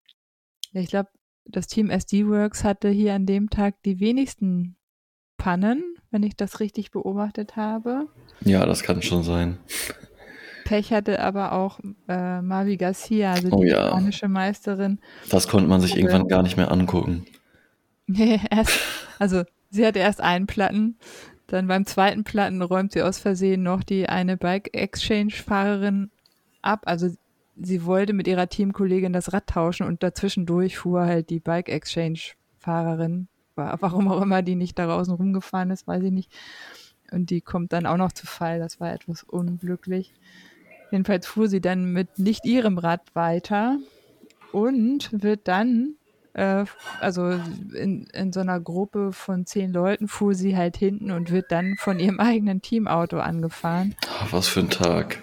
[0.72, 1.10] ich glaube,
[1.44, 4.76] das Team SD Works hatte hier an dem Tag die wenigsten
[5.36, 8.08] Pannen, wenn ich das richtig beobachtet habe.
[8.40, 9.58] Ja, das kann schon sein.
[10.64, 13.88] Pech hatte aber auch äh, Mavi Garcia, also die oh, ja.
[13.88, 14.98] spanische Meisterin.
[15.28, 17.26] Das konnte man sich irgendwann gar nicht mehr angucken.
[18.06, 18.38] Nee,
[19.18, 20.96] also sie hatte erst einen Platten,
[21.46, 26.10] dann beim zweiten Platten räumt sie aus Versehen noch die eine Bike Exchange Fahrerin
[26.62, 26.82] ab.
[26.86, 27.10] Also
[27.60, 32.20] sie wollte mit ihrer Teamkollegin das Rad tauschen und dazwischendurch fuhr halt die Bike Exchange
[32.58, 36.32] Fahrerin, warum auch immer die nicht da draußen rumgefahren ist, weiß ich nicht.
[37.12, 38.58] Und die kommt dann auch noch zu Fall.
[38.58, 40.14] Das war etwas unglücklich.
[40.90, 43.78] Jedenfalls fuhr sie dann mit nicht ihrem Rad weiter
[44.52, 45.96] und wird dann,
[46.34, 46.64] äh,
[47.00, 47.30] also
[47.74, 51.76] in, in so einer Gruppe von zehn Leuten, fuhr sie halt hinten und wird dann
[51.78, 53.94] von ihrem eigenen Teamauto angefahren.
[54.20, 55.20] Ach, was für ein Tag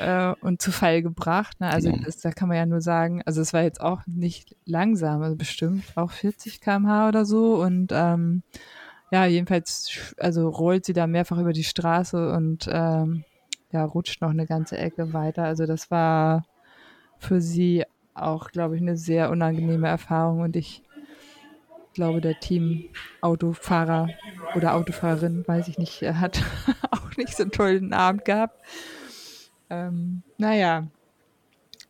[0.00, 1.60] äh, und zu Fall gebracht.
[1.60, 1.70] Ne?
[1.70, 5.22] Also das, da kann man ja nur sagen, also es war jetzt auch nicht langsam,
[5.22, 8.42] also bestimmt auch 40 km/h oder so und ähm,
[9.12, 13.24] ja, jedenfalls, also rollt sie da mehrfach über die Straße und ähm,
[13.72, 15.44] ja, rutscht noch eine ganze Ecke weiter.
[15.44, 16.44] Also das war
[17.18, 17.84] für sie
[18.16, 20.82] auch, glaube ich, eine sehr unangenehme Erfahrung und ich
[21.96, 24.08] glaube, der Team-Autofahrer
[24.54, 26.42] oder Autofahrerin, weiß ich nicht, hat
[26.90, 28.60] auch nicht so einen tollen Abend gehabt.
[29.70, 30.86] Ähm, naja.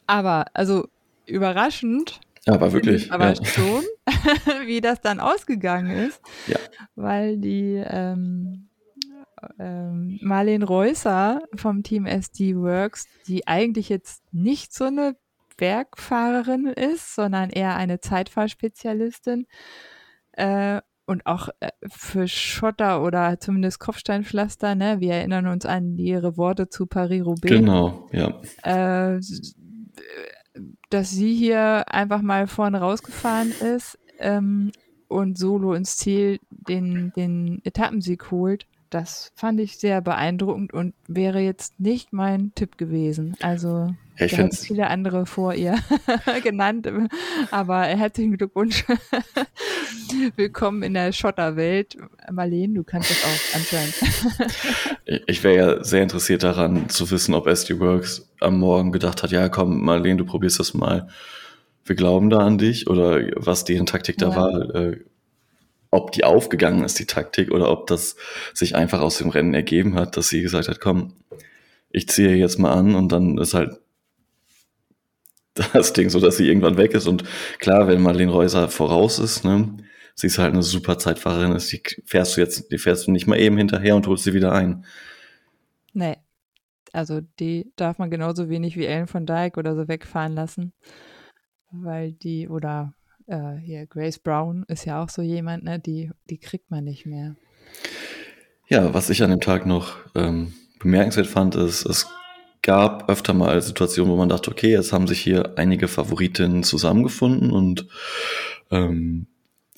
[0.06, 0.88] Aber, also
[1.26, 2.20] überraschend.
[2.46, 3.12] Aber wirklich.
[3.12, 3.44] Aber ja.
[3.44, 3.82] schon,
[4.66, 6.20] wie das dann ausgegangen ist.
[6.46, 6.58] Ja.
[6.94, 8.68] Weil die ähm,
[9.58, 15.16] ähm, Marlene Reusser vom Team SD Works, die eigentlich jetzt nicht so eine
[15.56, 19.46] Bergfahrerin ist, sondern eher eine Zeitfahrspezialistin,
[20.32, 25.00] äh, und auch äh, für Schotter oder zumindest Kopfsteinpflaster, ne?
[25.00, 27.54] Wir erinnern uns an ihre Worte zu Paris-Roubaix.
[27.54, 28.40] Genau, ja.
[28.64, 29.20] Äh,
[30.90, 34.72] dass sie hier einfach mal vorne rausgefahren ist ähm,
[35.08, 38.66] und solo ins Ziel den, den Etappensieg holt.
[38.90, 43.36] Das fand ich sehr beeindruckend und wäre jetzt nicht mein Tipp gewesen.
[43.40, 45.76] Also ich da hätte viele andere vor ihr
[46.42, 46.88] genannt,
[47.50, 48.84] aber herzlichen Glückwunsch.
[50.36, 51.96] Willkommen in der Schotterwelt.
[52.30, 53.94] Marlene, du kannst das auch anscheinend.
[55.26, 59.32] ich wäre ja sehr interessiert daran zu wissen, ob SD Works am Morgen gedacht hat,
[59.32, 61.08] ja komm, Marlene, du probierst das mal.
[61.84, 64.36] Wir glauben da an dich oder was deren Taktik da ja.
[64.36, 64.74] war.
[64.74, 65.00] Äh,
[65.90, 68.16] ob die aufgegangen ist, die Taktik, oder ob das
[68.54, 71.14] sich einfach aus dem Rennen ergeben hat, dass sie gesagt hat, komm,
[71.90, 73.80] ich ziehe jetzt mal an und dann ist halt
[75.54, 77.06] das Ding so, dass sie irgendwann weg ist.
[77.06, 77.24] Und
[77.58, 79.76] klar, wenn Marlene Reuser voraus ist, ne,
[80.14, 83.38] sie ist halt eine super Zeitfahrerin, die fährst du jetzt, die fährst du nicht mal
[83.38, 84.84] eben hinterher und holst sie wieder ein.
[85.92, 86.16] Nee.
[86.92, 90.72] Also die darf man genauso wenig wie Ellen von Dyke oder so wegfahren lassen.
[91.70, 92.94] Weil die, oder
[93.26, 97.06] äh, hier Grace Brown ist ja auch so jemand, ne, die, die kriegt man nicht
[97.06, 97.36] mehr.
[98.68, 102.06] Ja, was ich an dem Tag noch ähm, bemerkenswert fand, ist, es
[102.62, 107.52] gab öfter mal Situationen, wo man dachte, okay, jetzt haben sich hier einige Favoritinnen zusammengefunden
[107.52, 107.86] und
[108.72, 109.28] ähm,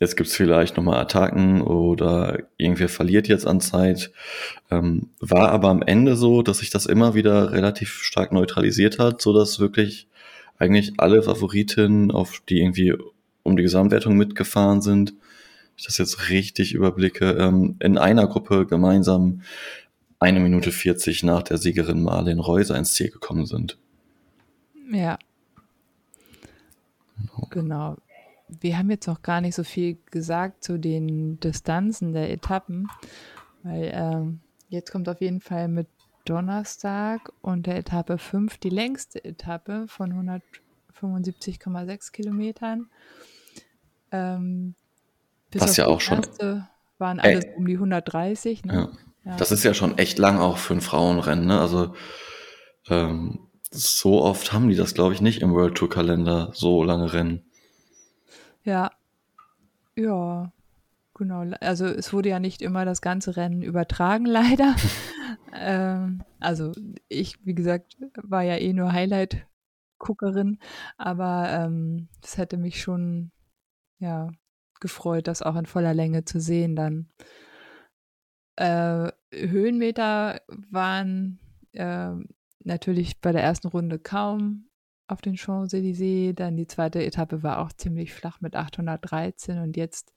[0.00, 4.10] jetzt gibt's vielleicht nochmal Attacken oder irgendwer verliert jetzt an Zeit.
[4.70, 9.20] Ähm, war aber am Ende so, dass sich das immer wieder relativ stark neutralisiert hat,
[9.20, 10.08] so dass wirklich
[10.56, 12.94] eigentlich alle Favoritinnen, auf die irgendwie
[13.48, 15.14] um die Gesamtwertung mitgefahren sind,
[15.76, 19.42] ich das jetzt richtig überblicke, ähm, in einer Gruppe gemeinsam
[20.18, 23.78] eine Minute 40 nach der Siegerin Marlene Reuser ins Ziel gekommen sind.
[24.90, 25.18] Ja.
[27.50, 27.96] Genau.
[28.48, 32.88] Wir haben jetzt noch gar nicht so viel gesagt zu den Distanzen der Etappen,
[33.62, 35.86] weil ähm, jetzt kommt auf jeden Fall mit
[36.24, 40.12] Donnerstag und der Etappe 5 die längste Etappe von
[41.00, 42.88] 175,6 Kilometern.
[44.12, 44.74] Ähm,
[45.54, 46.20] Was ja auch schon.
[46.98, 48.64] Waren alles äh, um die 130.
[48.64, 48.90] Ne?
[49.24, 49.36] Ja.
[49.36, 51.46] Das ist ja schon echt lang auch für ein Frauenrennen.
[51.46, 51.60] Ne?
[51.60, 51.94] Also
[52.88, 57.12] ähm, so oft haben die das, glaube ich, nicht im World Tour Kalender, so lange
[57.12, 57.44] Rennen.
[58.64, 58.90] Ja,
[59.94, 60.52] ja,
[61.14, 61.44] genau.
[61.60, 64.74] Also es wurde ja nicht immer das ganze Rennen übertragen, leider.
[65.54, 66.72] ähm, also
[67.08, 70.58] ich, wie gesagt, war ja eh nur Highlight-Guckerin,
[70.96, 73.30] aber es ähm, hätte mich schon
[73.98, 74.30] ja
[74.80, 77.08] gefreut, das auch in voller Länge zu sehen dann.
[78.56, 81.38] Äh, Höhenmeter waren
[81.72, 82.10] äh,
[82.64, 84.68] natürlich bei der ersten Runde kaum
[85.06, 86.34] auf den Champs-Élysées.
[86.34, 90.12] Dann die zweite Etappe war auch ziemlich flach mit 813 und jetzt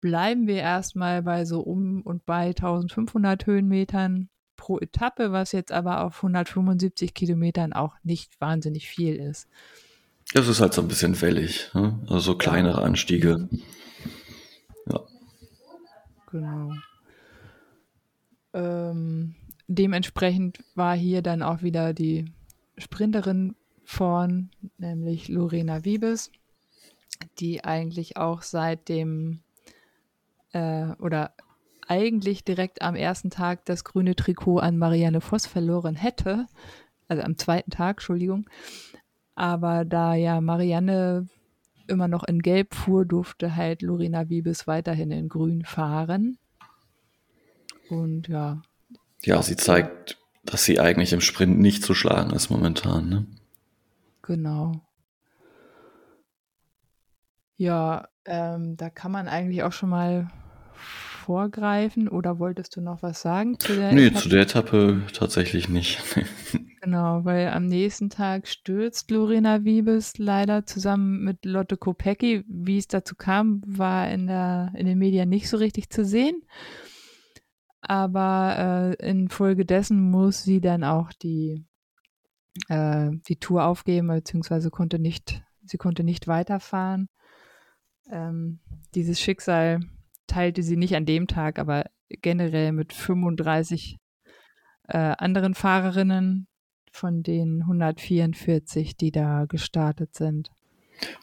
[0.00, 6.04] bleiben wir erstmal bei so um und bei 1500 Höhenmetern pro Etappe, was jetzt aber
[6.04, 9.48] auf 175 Kilometern auch nicht wahnsinnig viel ist.
[10.32, 11.98] Das ist halt so ein bisschen wellig, ne?
[12.02, 13.48] also so kleinere Anstiege.
[14.86, 15.00] Ja.
[16.30, 16.72] Genau.
[18.52, 19.34] Ähm,
[19.66, 22.32] dementsprechend war hier dann auch wieder die
[22.78, 26.30] Sprinterin vorn, nämlich Lorena Wiebes,
[27.40, 29.40] die eigentlich auch seit dem
[30.52, 31.34] äh, oder
[31.88, 36.46] eigentlich direkt am ersten Tag das grüne Trikot an Marianne Voss verloren hätte.
[37.08, 38.48] Also am zweiten Tag, Entschuldigung.
[39.40, 41.26] Aber da ja Marianne
[41.86, 46.36] immer noch in Gelb fuhr, durfte halt Lorena Wiebes weiterhin in Grün fahren.
[47.88, 48.60] Und ja.
[49.22, 53.26] Ja, sie zeigt, dass sie eigentlich im Sprint nicht zu schlagen ist momentan, ne?
[54.20, 54.72] Genau.
[57.56, 60.30] Ja, ähm, da kann man eigentlich auch schon mal
[60.74, 64.22] vorgreifen oder wolltest du noch was sagen zu der Nee, Etappe?
[64.22, 66.02] zu der Etappe tatsächlich nicht.
[66.80, 72.44] genau, weil am nächsten Tag stürzt Lorena Wiebes leider zusammen mit Lotte Kopecki.
[72.48, 76.42] Wie es dazu kam, war in, der, in den Medien nicht so richtig zu sehen
[77.80, 81.64] aber äh, infolgedessen muss sie dann auch die,
[82.68, 87.08] äh, die Tour aufgeben, beziehungsweise konnte nicht, sie konnte nicht weiterfahren.
[88.10, 88.60] Ähm,
[88.94, 89.80] dieses Schicksal
[90.26, 93.98] teilte sie nicht an dem Tag, aber generell mit 35
[94.88, 96.48] äh, anderen Fahrerinnen
[96.90, 100.50] von den 144, die da gestartet sind.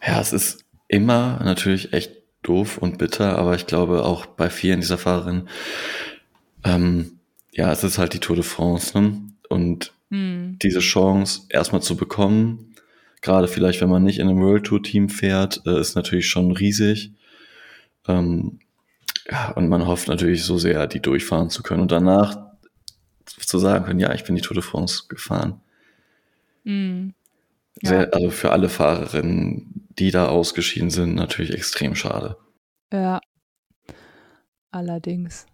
[0.05, 2.11] Ja, es ist immer natürlich echt
[2.43, 5.49] doof und bitter, aber ich glaube auch bei vielen dieser Fahrerinnen
[6.63, 7.19] ähm,
[7.51, 9.19] ja, es ist halt die Tour de France, ne?
[9.49, 10.57] Und hm.
[10.61, 12.75] diese Chance erstmal zu bekommen,
[13.21, 16.51] gerade vielleicht, wenn man nicht in einem World Tour Team fährt, äh, ist natürlich schon
[16.51, 17.13] riesig.
[18.07, 18.59] Ähm,
[19.29, 22.46] Ja, und man hofft natürlich so sehr, die durchfahren zu können und danach
[23.27, 25.61] zu sagen können, ja, ich bin die Tour de France gefahren.
[26.63, 27.09] Mm.
[27.81, 27.89] Ja.
[27.89, 32.37] Sehr, also für alle Fahrerinnen, die da ausgeschieden sind, natürlich extrem schade.
[32.91, 33.19] Ja,
[34.71, 35.45] allerdings.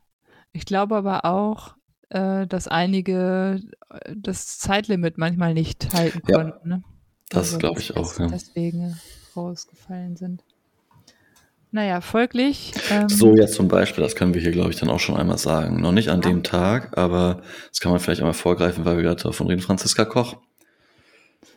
[0.54, 1.76] Ich glaube aber auch,
[2.10, 3.60] äh, dass einige
[3.90, 6.70] äh, das Zeitlimit manchmal nicht halten ja, konnten.
[6.70, 6.84] Ne?
[7.30, 8.18] Das also, glaube ich auch.
[8.20, 8.28] Ja.
[8.28, 9.00] Deswegen
[9.36, 10.44] rausgefallen sind.
[11.74, 12.72] Naja, folglich.
[12.92, 15.40] Ähm, so jetzt zum Beispiel, das können wir hier, glaube ich, dann auch schon einmal
[15.40, 15.82] sagen.
[15.82, 16.30] Noch nicht an ja.
[16.30, 19.60] dem Tag, aber das kann man vielleicht einmal vorgreifen, weil wir gerade davon reden.
[19.60, 20.38] Franziska Koch.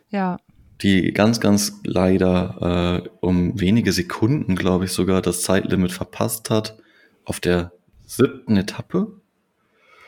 [0.08, 0.38] Ja.
[0.80, 6.78] Die ganz, ganz leider äh, um wenige Sekunden, glaube ich, sogar das Zeitlimit verpasst hat
[7.26, 7.72] auf der
[8.06, 9.08] siebten Etappe.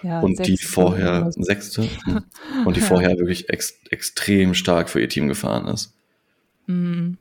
[0.03, 2.25] Ja, und die vorher, sechste, hm.
[2.65, 5.93] und die vorher wirklich ex, extrem stark für ihr Team gefahren ist.
[6.67, 7.19] Mhm.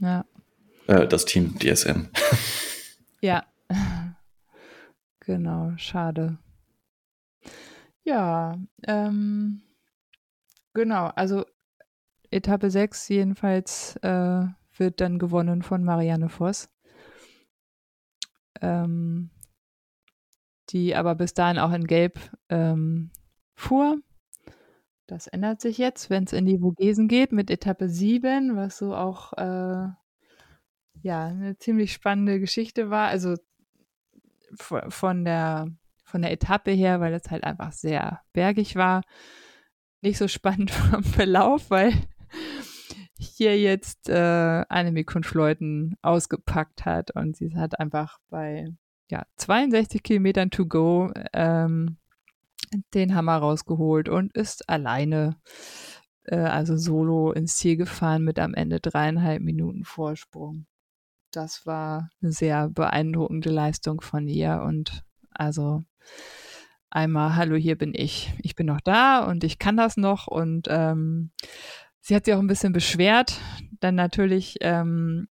[0.00, 0.26] Ja.
[0.88, 2.08] Äh, das Team DSM.
[3.20, 3.44] ja.
[5.20, 6.38] Genau, schade.
[8.02, 9.60] Ja, ähm,
[10.72, 11.44] genau, also
[12.30, 16.70] Etappe 6 jedenfalls äh, wird dann gewonnen von Marianne Voss.
[18.62, 19.28] Ähm,
[20.70, 23.10] die aber bis dahin auch in Gelb ähm,
[23.54, 23.98] fuhr.
[25.06, 28.94] Das ändert sich jetzt, wenn es in die Vogesen geht mit Etappe 7, was so
[28.94, 29.88] auch äh,
[31.02, 33.08] ja, eine ziemlich spannende Geschichte war.
[33.08, 33.34] Also
[34.54, 35.68] von der,
[36.04, 39.02] von der Etappe her, weil es halt einfach sehr bergig war.
[40.00, 41.92] Nicht so spannend vom Verlauf, weil
[43.18, 48.68] hier jetzt äh, eine Mikron ausgepackt hat und sie hat einfach bei
[49.10, 51.96] ja, 62 Kilometern to go ähm,
[52.94, 55.36] den Hammer rausgeholt und ist alleine,
[56.24, 60.66] äh, also solo ins Ziel gefahren mit am Ende dreieinhalb Minuten Vorsprung.
[61.30, 65.84] Das war eine sehr beeindruckende Leistung von ihr und also
[66.90, 68.32] einmal, hallo, hier bin ich.
[68.42, 71.30] Ich bin noch da und ich kann das noch und ähm,
[72.00, 73.40] sie hat sich auch ein bisschen beschwert.
[73.80, 75.28] Dann natürlich ähm,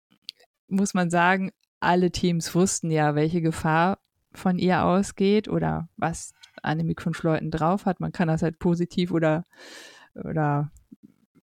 [0.68, 1.50] muss man sagen,
[1.80, 3.98] alle Teams wussten ja, welche Gefahr
[4.32, 8.00] von ihr ausgeht oder was Annemiek von Schleuten drauf hat.
[8.00, 9.44] Man kann das halt positiv oder,
[10.14, 10.70] oder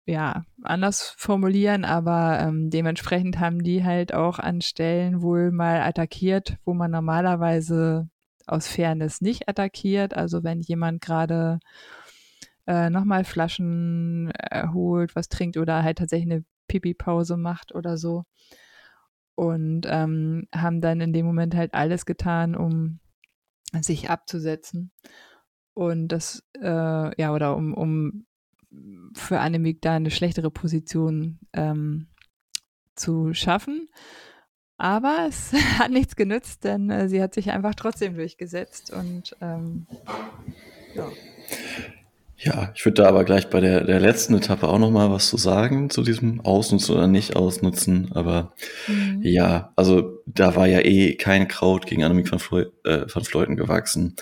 [0.07, 6.57] ja, anders formulieren, aber ähm, dementsprechend haben die halt auch an Stellen wohl mal attackiert,
[6.65, 8.09] wo man normalerweise
[8.47, 10.15] aus Fairness nicht attackiert.
[10.15, 11.59] Also wenn jemand gerade
[12.67, 18.25] äh, nochmal Flaschen erholt, was trinkt oder halt tatsächlich eine Pipi-Pause macht oder so,
[19.35, 23.01] und ähm, haben dann in dem Moment halt alles getan, um
[23.81, 24.93] sich abzusetzen.
[25.75, 28.27] Und das, äh, ja, oder um, um
[29.15, 32.09] für Annemiek da eine schlechtere Position ähm,
[32.95, 33.89] zu schaffen.
[34.77, 39.87] Aber es hat nichts genützt, denn äh, sie hat sich einfach trotzdem durchgesetzt und ähm,
[40.95, 41.11] ja.
[42.37, 45.29] Ja, ich würde da aber gleich bei der, der letzten Etappe auch noch mal was
[45.29, 48.11] zu sagen zu diesem Ausnutzen oder nicht Ausnutzen.
[48.13, 48.53] Aber
[48.89, 49.21] mhm.
[49.23, 53.57] ja, also da war ja eh kein Kraut gegen Annemiek van, Fleu äh, van Fleuten
[53.57, 54.17] gewachsen.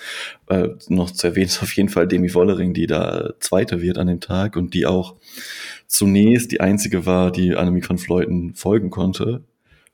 [0.49, 4.09] Äh, noch zu erwähnen ist auf jeden Fall Demi Wollering, die da Zweite wird an
[4.09, 5.17] dem Tag und die auch
[5.87, 9.43] zunächst die einzige war, die Annemiek van Fleuten folgen konnte,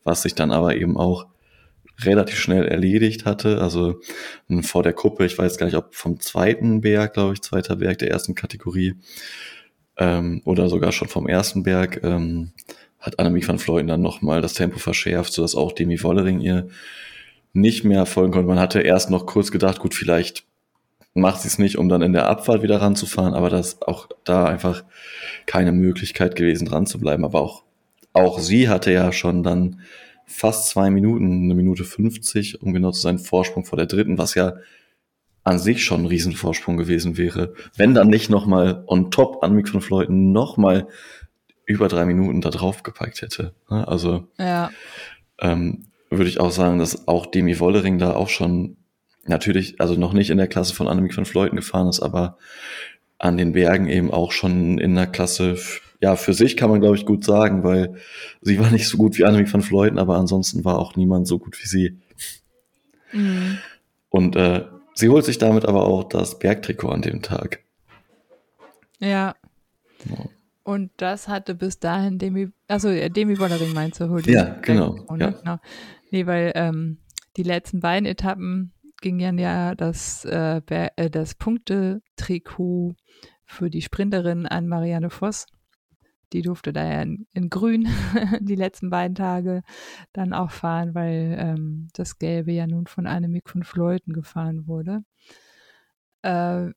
[0.02, 1.26] was sich dann aber eben auch
[2.02, 3.60] relativ schnell erledigt hatte.
[3.60, 4.00] Also
[4.62, 7.98] vor der Kuppe, ich weiß gar nicht, ob vom zweiten Berg, glaube ich, zweiter Berg
[7.98, 8.94] der ersten Kategorie
[9.96, 12.52] ähm, oder sogar schon vom ersten Berg, ähm,
[12.98, 16.68] hat Annemiek van Fleuten dann nochmal das Tempo verschärft, sodass auch Demi Wollering ihr
[17.52, 18.48] nicht mehr folgen konnte.
[18.48, 20.44] Man hatte erst noch kurz gedacht, gut, vielleicht
[21.14, 24.44] macht sie es nicht, um dann in der Abfahrt wieder ranzufahren, aber das auch da
[24.44, 24.84] einfach
[25.46, 27.24] keine Möglichkeit gewesen, dran zu bleiben.
[27.24, 27.64] Aber auch,
[28.12, 29.80] auch sie hatte ja schon dann
[30.28, 34.34] fast zwei Minuten, eine Minute 50, um genau zu sein, Vorsprung vor der dritten, was
[34.34, 34.54] ja
[35.42, 39.68] an sich schon ein Riesenvorsprung gewesen wäre, wenn dann nicht nochmal on top an Mick
[39.68, 40.86] von Fleuten nochmal
[41.64, 43.54] über drei Minuten da drauf gepackt hätte.
[43.70, 43.88] Ne?
[43.88, 44.70] Also ja.
[45.40, 48.76] ähm, würde ich auch sagen, dass auch Demi Wollering da auch schon
[49.24, 52.36] natürlich, also noch nicht in der Klasse von Annemiek von Fleuten gefahren ist, aber
[53.18, 55.56] an den Bergen eben auch schon in der Klasse
[56.00, 57.94] ja, für sich kann man, glaube ich, gut sagen, weil
[58.40, 61.38] sie war nicht so gut wie Annemiek van Fleuten, aber ansonsten war auch niemand so
[61.38, 61.98] gut wie sie.
[63.12, 63.58] Mhm.
[64.08, 67.60] Und äh, sie holt sich damit aber auch das Bergtrikot an dem Tag.
[69.00, 69.34] Ja.
[70.04, 70.24] ja.
[70.62, 75.04] Und das hatte bis dahin Demi, also Demi Wollering meinst du, holt Ja, genau.
[75.10, 75.18] Ne?
[75.18, 75.30] Ja.
[75.30, 75.58] genau.
[76.10, 76.98] Nee, weil ähm,
[77.36, 82.94] die letzten beiden Etappen gingen ja das, äh, äh das Punktetrikot
[83.46, 85.46] für die Sprinterin an Marianne Voss
[86.32, 87.88] die durfte da ja in, in Grün
[88.40, 89.62] die letzten beiden Tage
[90.12, 95.04] dann auch fahren, weil ähm, das Gelbe ja nun von Annemiek von Fleuten gefahren wurde.
[96.22, 96.70] Äh,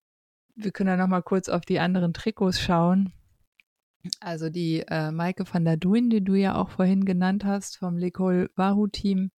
[0.56, 3.14] wir können ja noch mal kurz auf die anderen Trikots schauen.
[4.20, 7.97] Also die äh, Maike van der Duin, die du ja auch vorhin genannt hast, vom
[7.97, 9.32] Lecol Wahoo Team,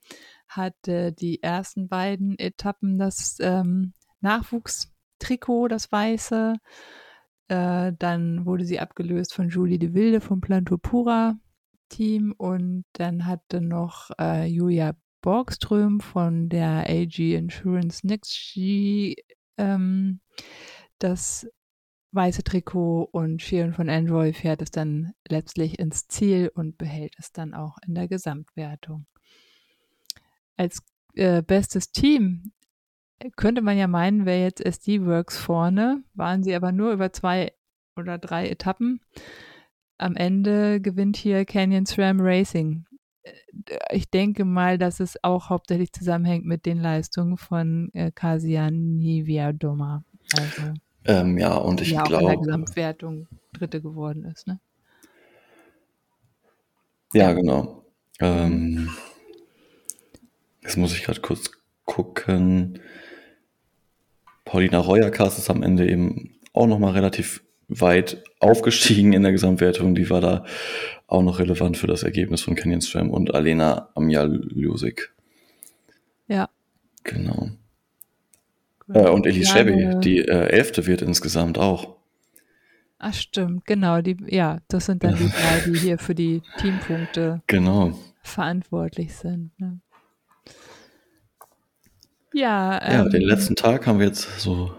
[0.48, 6.56] hat äh, die ersten beiden Etappen das ähm, Nachwuchstrikot, das weiße.
[7.48, 11.38] Äh, dann wurde sie abgelöst von Julie de Wilde vom Planto Pura
[11.90, 19.16] Team und dann hatte noch äh, Julia Borgström von der AG Insurance Next G
[19.58, 20.20] ähm,
[21.00, 21.48] das
[22.12, 27.32] weiße Trikot und Shion von Enjoy fährt es dann letztlich ins Ziel und behält es
[27.32, 29.06] dann auch in der Gesamtwertung.
[30.56, 30.82] Als
[31.16, 32.54] äh, bestes Team
[33.36, 37.54] könnte man ja meinen, wäre jetzt SD Works vorne, waren sie aber nur über zwei
[37.96, 39.02] oder drei Etappen.
[39.98, 42.86] Am Ende gewinnt hier Canyon SRAM Racing.
[43.24, 43.32] Äh,
[43.92, 50.04] ich denke mal, dass es auch hauptsächlich zusammenhängt mit den Leistungen von äh, Kasian Niviadoma.
[50.38, 50.74] Also,
[51.06, 52.24] ähm, ja, und ich ja, glaube.
[52.24, 54.60] in der Gesamtwertung Dritte geworden ist, ne?
[57.14, 57.86] Ja, genau.
[58.20, 58.90] Ähm,
[60.62, 61.52] jetzt muss ich gerade kurz
[61.86, 62.80] gucken.
[64.46, 69.96] Paulina Reuerkas ist am Ende eben auch nochmal relativ weit aufgestiegen in der Gesamtwertung.
[69.96, 70.46] Die war da
[71.08, 75.14] auch noch relevant für das Ergebnis von Canyon Stram und Alena Amjalusik.
[76.28, 76.50] Ja.
[77.04, 77.50] Genau.
[78.94, 81.96] Äh, und Elise ja, Shabby, die äh, Elfte wird insgesamt auch.
[83.00, 84.02] Ach stimmt, genau.
[84.02, 87.98] Die, ja, das sind dann die drei, die hier für die Teampunkte genau.
[88.22, 89.52] verantwortlich sind.
[89.60, 89.80] Ne?
[92.34, 94.74] Ja, ja ähm, den letzten Tag haben wir jetzt so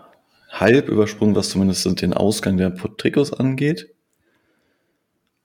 [0.50, 3.88] halb übersprungen, was zumindest den Ausgang der Trikots angeht.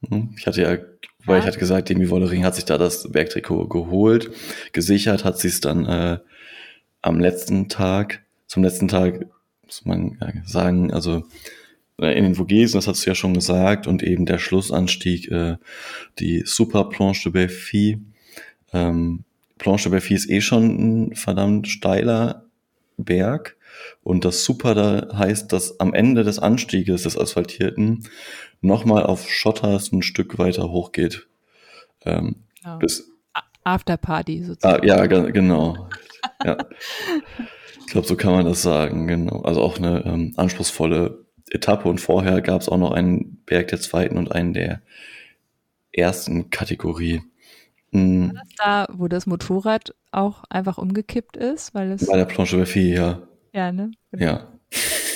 [0.08, 0.78] Hm, ich hatte ja,
[1.26, 1.40] weil ja.
[1.40, 4.32] ich hatte gesagt, Demi Wollering hat sich da das Bergtrikot geholt.
[4.72, 6.20] Gesichert hat sie es dann äh,
[7.02, 9.28] am letzten Tag zum letzten Tag,
[9.64, 11.24] muss man sagen, also
[12.00, 15.58] äh, in den Vogesen, das hast du ja schon gesagt, und eben der Schlussanstieg, äh,
[16.18, 18.00] die Super Planche de Belfi.
[18.74, 19.24] Ähm,
[19.60, 22.46] Planche de Belfi ist eh schon ein verdammt steiler
[22.98, 23.56] Berg.
[24.04, 28.08] Und das Super da heißt, dass am Ende des Anstieges des Asphaltierten
[28.62, 31.28] nochmal auf Schotter es ein Stück weiter hochgeht.
[32.06, 32.44] Ähm,
[32.80, 33.12] bis
[33.64, 34.84] Afterparty sozusagen.
[34.84, 35.90] Ah, ja, genau.
[36.44, 36.58] ja.
[37.80, 39.42] Ich glaube, so kann man das sagen, genau.
[39.42, 43.80] Also auch eine ähm, anspruchsvolle Etappe und vorher gab es auch noch einen Berg der
[43.80, 44.82] zweiten und einen der
[45.92, 47.22] ersten Kategorie.
[47.92, 48.34] Mhm.
[48.34, 51.74] War das da, wo das Motorrad auch einfach umgekippt ist?
[51.74, 53.22] Weil es Bei der Planche Berfi, ja.
[53.54, 53.92] Ja, ne?
[54.12, 54.24] Genau.
[54.24, 54.48] Ja.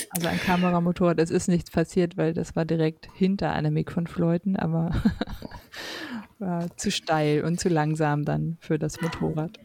[0.09, 4.55] Also ein Kameramotorrad, es ist nichts passiert, weil das war direkt hinter Annemiek von Fleuten,
[4.55, 4.91] aber
[6.39, 9.59] war zu steil und zu langsam dann für das Motorrad.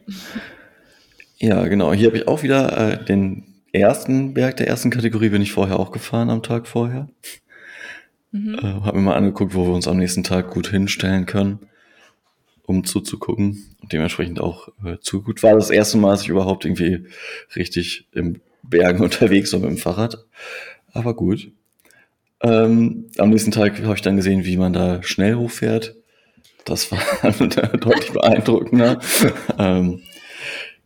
[1.39, 1.93] Ja, genau.
[1.93, 5.79] Hier habe ich auch wieder äh, den ersten Berg der ersten Kategorie, bin ich vorher
[5.79, 7.09] auch gefahren am Tag vorher.
[8.33, 8.55] Mhm.
[8.55, 11.61] Äh, habe mir mal angeguckt, wo wir uns am nächsten Tag gut hinstellen können,
[12.69, 13.75] um zuzugucken.
[13.81, 15.43] Und dementsprechend auch äh, zu gut.
[15.43, 17.07] War das erste Mal, dass ich überhaupt irgendwie
[17.57, 20.27] richtig im Bergen unterwegs war mit dem Fahrrad.
[20.93, 21.51] Aber gut.
[22.41, 25.97] Ähm, am nächsten Tag habe ich dann gesehen, wie man da schnell hochfährt.
[26.65, 27.01] Das war
[27.33, 29.01] deutlich beeindruckender.
[29.59, 30.03] ähm,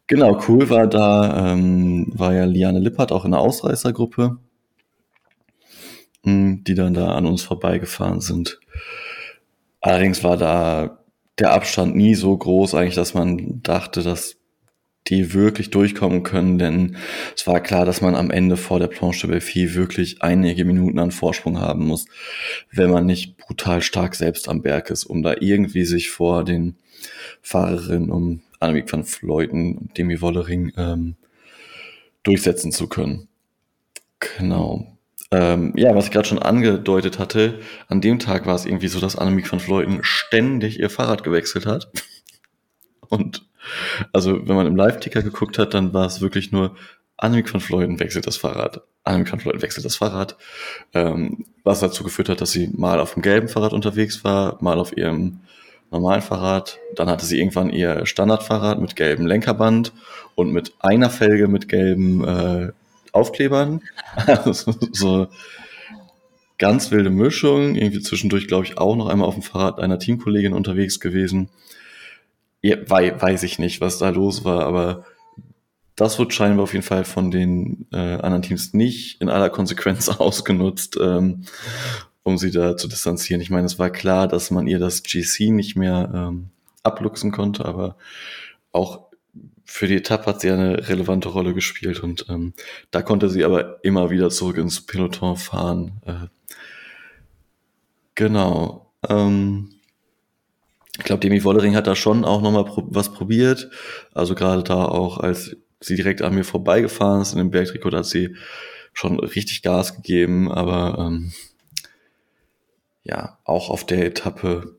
[0.08, 4.36] Genau, cool war da, ähm, war ja Liane Lippert auch in der Ausreißergruppe,
[6.22, 8.60] hm, die dann da an uns vorbeigefahren sind.
[9.80, 11.01] Allerdings war da
[11.38, 14.36] der Abstand nie so groß eigentlich, dass man dachte, dass
[15.08, 16.96] die wirklich durchkommen können, denn
[17.36, 21.00] es war klar, dass man am Ende vor der Planche de Belfi wirklich einige Minuten
[21.00, 22.06] an Vorsprung haben muss,
[22.70, 26.76] wenn man nicht brutal stark selbst am Berg ist, um da irgendwie sich vor den
[27.40, 31.16] Fahrerinnen um Annemiek van Fleuten und Demi Wollering ähm,
[32.22, 33.28] durchsetzen zu können.
[34.38, 34.91] Genau.
[35.32, 37.58] Ähm, ja, was ich gerade schon angedeutet hatte,
[37.88, 41.64] an dem Tag war es irgendwie so, dass Annemiek van Fleuten ständig ihr Fahrrad gewechselt
[41.64, 41.90] hat.
[43.08, 43.46] Und
[44.12, 46.76] also, wenn man im Live-Ticker geguckt hat, dann war es wirklich nur
[47.16, 48.82] Annemiek van Fleuten wechselt das Fahrrad.
[49.04, 50.36] Annemiek van Fleuten wechselt das Fahrrad.
[50.92, 54.78] Ähm, was dazu geführt hat, dass sie mal auf dem gelben Fahrrad unterwegs war, mal
[54.78, 55.40] auf ihrem
[55.90, 56.78] normalen Fahrrad.
[56.96, 59.92] Dann hatte sie irgendwann ihr Standardfahrrad mit gelbem Lenkerband
[60.34, 62.72] und mit einer Felge mit gelben äh,
[63.12, 63.82] Aufklebern.
[64.26, 65.28] Also so
[66.58, 67.74] ganz wilde Mischung.
[67.74, 71.48] Irgendwie zwischendurch, glaube ich, auch noch einmal auf dem Fahrrad einer Teamkollegin unterwegs gewesen.
[72.60, 75.04] Ja, weiß ich nicht, was da los war, aber
[75.96, 80.08] das wird scheinbar auf jeden Fall von den äh, anderen Teams nicht in aller Konsequenz
[80.20, 80.98] ausgenutzt.
[81.00, 81.44] Ähm,
[82.22, 83.40] um sie da zu distanzieren.
[83.40, 86.50] Ich meine, es war klar, dass man ihr das GC nicht mehr ähm,
[86.82, 87.96] abluchsen konnte, aber
[88.70, 89.08] auch
[89.64, 92.54] für die Etappe hat sie eine relevante Rolle gespielt und ähm,
[92.90, 96.00] da konnte sie aber immer wieder zurück ins Peloton fahren.
[96.04, 96.26] Äh,
[98.14, 98.92] genau.
[99.08, 99.74] Ähm,
[100.98, 103.70] ich glaube, Demi Wollering hat da schon auch nochmal pro was probiert.
[104.12, 108.06] Also gerade da auch, als sie direkt an mir vorbeigefahren ist in dem Bergtrikot, hat
[108.06, 108.36] sie
[108.92, 111.32] schon richtig Gas gegeben, aber ähm,
[113.04, 114.76] ja, auch auf der Etappe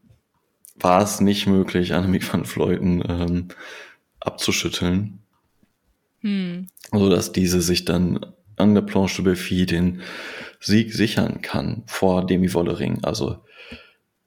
[0.75, 3.47] war es nicht möglich, Annemiek van Fleuten ähm,
[4.25, 5.19] abzuschütteln.
[6.21, 6.67] Hm.
[6.91, 10.01] So dass diese sich dann an der Planche de Belfi den
[10.59, 13.03] Sieg sichern kann vor Demi Wollering.
[13.03, 13.39] Also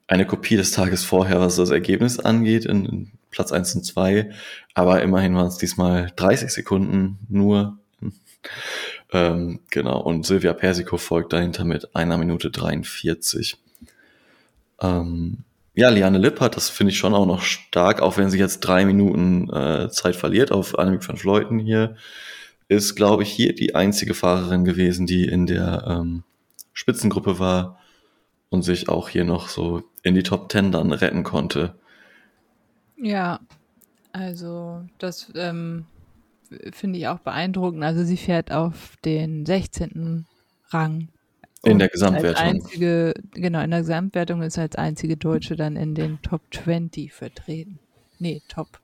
[0.06, 4.30] eine Kopie des Tages vorher, was das Ergebnis angeht, in, in Platz 1 und 2.
[4.74, 7.78] Aber immerhin waren es diesmal 30 Sekunden nur.
[9.12, 10.00] ähm, genau.
[10.00, 13.56] Und Silvia Persico folgt dahinter mit einer Minute 43.
[14.80, 15.38] Ähm,
[15.76, 18.86] ja, Liane Lippert, das finde ich schon auch noch stark, auch wenn sie jetzt drei
[18.86, 21.96] Minuten äh, Zeit verliert auf Annemiek van Fleuten hier,
[22.68, 26.24] ist, glaube ich, hier die einzige Fahrerin gewesen, die in der ähm,
[26.72, 27.78] Spitzengruppe war
[28.48, 31.74] und sich auch hier noch so in die Top Ten dann retten konnte.
[32.96, 33.40] Ja,
[34.12, 35.84] also das ähm,
[36.72, 37.84] finde ich auch beeindruckend.
[37.84, 40.24] Also sie fährt auf den 16.
[40.70, 41.08] Rang
[41.62, 42.44] in der Gesamtwertung.
[42.44, 47.78] Einzige, genau, in der Gesamtwertung ist als einzige Deutsche dann in den Top 20 vertreten.
[48.18, 48.80] Nee, Top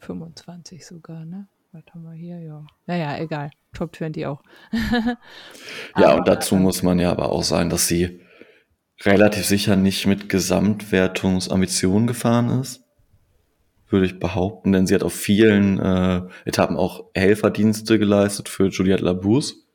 [0.00, 1.48] 25 sogar, ne?
[1.72, 2.38] Was haben wir hier?
[2.38, 2.66] Ja.
[2.86, 3.50] Naja, egal.
[3.74, 4.42] Top 20 auch.
[5.98, 8.20] ja, und dazu muss man ja aber auch sagen, dass sie
[9.02, 12.82] relativ sicher nicht mit Gesamtwertungsambitionen gefahren ist.
[13.88, 19.04] Würde ich behaupten, denn sie hat auf vielen äh, Etappen auch Helferdienste geleistet für Juliette
[19.04, 19.65] Labousse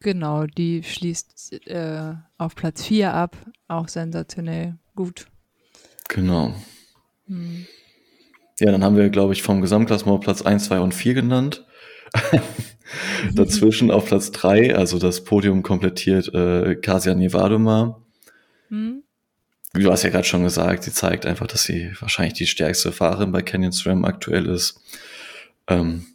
[0.00, 3.36] Genau, die schließt äh, auf Platz 4 ab.
[3.68, 5.26] Auch sensationell gut.
[6.08, 6.54] Genau.
[7.26, 7.66] Hm.
[8.60, 11.66] Ja, dann haben wir, glaube ich, vom Gesamtklassement Platz 1, 2 und 4 genannt.
[13.34, 18.00] Dazwischen auf Platz 3, also das Podium komplettiert äh, Kasia Nevadoma.
[18.68, 19.02] Hm.
[19.72, 23.32] Du hast ja gerade schon gesagt, sie zeigt einfach, dass sie wahrscheinlich die stärkste Fahrerin
[23.32, 24.80] bei Canyon SRAM aktuell ist.
[25.66, 26.06] Ähm,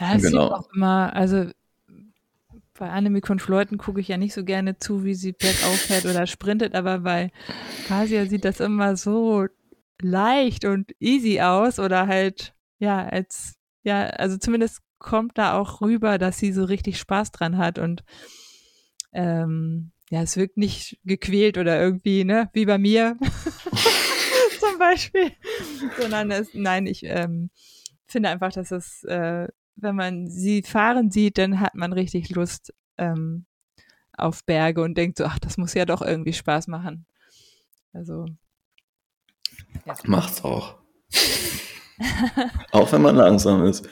[0.00, 0.50] ja, es genau.
[0.50, 1.50] auch immer, also
[2.82, 6.04] bei Annemiek von Fleuten gucke ich ja nicht so gerne zu, wie sie bergauf fährt
[6.04, 7.30] oder sprintet, aber bei
[7.86, 9.46] Kasia sieht das immer so
[10.00, 13.54] leicht und easy aus oder halt, ja, als,
[13.84, 18.02] ja, also zumindest kommt da auch rüber, dass sie so richtig Spaß dran hat und
[19.12, 23.16] ähm, ja, es wirkt nicht gequält oder irgendwie, ne, wie bei mir
[24.58, 25.30] zum Beispiel,
[26.00, 27.50] sondern es, nein, ich ähm,
[28.08, 32.72] finde einfach, dass es äh, wenn man sie fahren sieht, dann hat man richtig Lust
[32.98, 33.46] ähm,
[34.16, 37.06] auf Berge und denkt so, ach, das muss ja doch irgendwie Spaß machen.
[37.92, 38.26] Also.
[39.86, 39.94] Ja.
[40.04, 40.76] Macht's auch.
[42.72, 43.88] auch wenn man langsam ist.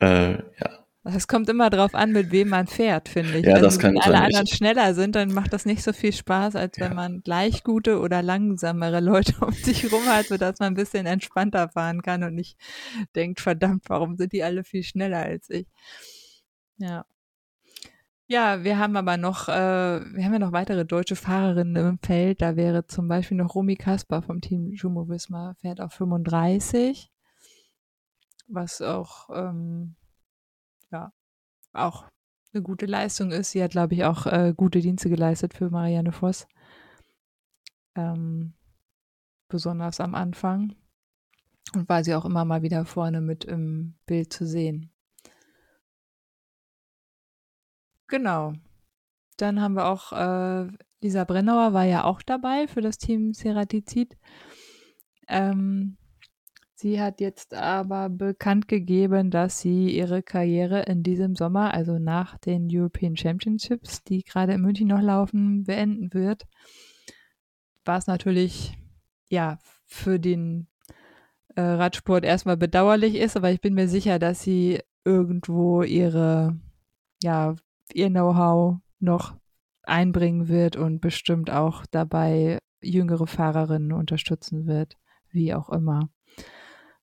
[0.00, 0.77] Äh, ja.
[1.14, 3.46] Es kommt immer drauf an, mit wem man fährt, finde ich.
[3.46, 6.12] Ja, wenn das kann Wenn alle anderen schneller sind, dann macht das nicht so viel
[6.12, 6.86] Spaß, als ja.
[6.86, 11.06] wenn man gleich gute oder langsamere Leute um sich rum hat, sodass man ein bisschen
[11.06, 12.58] entspannter fahren kann und nicht
[13.14, 15.66] denkt, verdammt, warum sind die alle viel schneller als ich?
[16.76, 17.06] Ja.
[18.30, 22.42] Ja, wir haben aber noch, äh, wir haben ja noch weitere deutsche Fahrerinnen im Feld.
[22.42, 27.10] Da wäre zum Beispiel noch Romy Kasper vom Team Jumbo Visma, fährt auf 35,
[28.48, 29.96] was auch ähm,
[31.86, 32.08] auch
[32.52, 33.50] eine gute Leistung ist.
[33.50, 36.46] Sie hat, glaube ich, auch äh, gute Dienste geleistet für Marianne Voss.
[37.94, 38.54] Ähm,
[39.48, 40.74] besonders am Anfang.
[41.74, 44.90] Und war sie auch immer mal wieder vorne mit im Bild zu sehen.
[48.06, 48.54] Genau.
[49.36, 50.68] Dann haben wir auch, äh,
[51.00, 54.16] Lisa Brennauer war ja auch dabei für das Team Ceratizid.
[55.28, 55.98] Ähm,
[56.80, 62.38] Sie hat jetzt aber bekannt gegeben, dass sie ihre Karriere in diesem Sommer, also nach
[62.38, 66.46] den European Championships, die gerade in München noch laufen, beenden wird.
[67.84, 68.78] Was natürlich
[69.28, 70.68] ja für den
[71.56, 76.60] äh, Radsport erstmal bedauerlich ist, aber ich bin mir sicher, dass sie irgendwo ihre
[77.20, 77.56] ja
[77.92, 79.36] ihr Know-how noch
[79.82, 84.96] einbringen wird und bestimmt auch dabei jüngere Fahrerinnen unterstützen wird,
[85.32, 86.08] wie auch immer.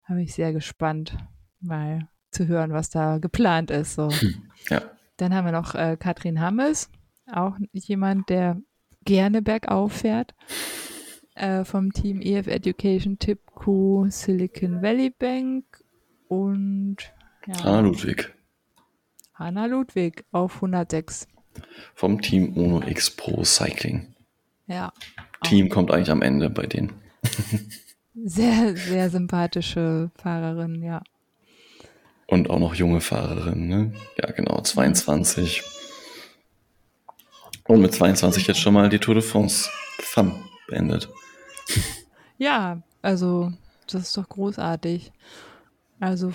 [0.08, 1.18] Da bin ich sehr gespannt,
[1.60, 3.96] mal zu hören, was da geplant ist.
[3.96, 4.10] So.
[4.10, 4.82] Hm, ja.
[5.18, 6.90] Dann haben wir noch äh, Katrin Hammes,
[7.32, 8.62] auch jemand, der
[9.06, 10.36] gerne bergauf fährt,
[11.36, 15.66] äh, vom Team EF Education Tipco Silicon Valley Bank
[16.28, 16.98] und
[17.48, 18.34] ja, Hanna Ludwig.
[19.34, 21.28] Hanna Ludwig auf 106.
[21.94, 24.16] Vom Team Uno X Pro Cycling.
[24.68, 24.92] Ja.
[25.44, 26.94] Team kommt eigentlich am Ende bei denen.
[28.24, 31.02] Sehr, sehr sympathische Fahrerin, ja.
[32.28, 33.94] Und auch noch junge Fahrerin, ne?
[34.18, 35.64] Ja, genau, 22.
[37.68, 40.36] Und mit 22 jetzt schon mal die Tour de France Femme
[40.68, 41.10] beendet.
[42.38, 43.54] Ja, also
[43.88, 45.14] das ist doch großartig.
[46.02, 46.34] Also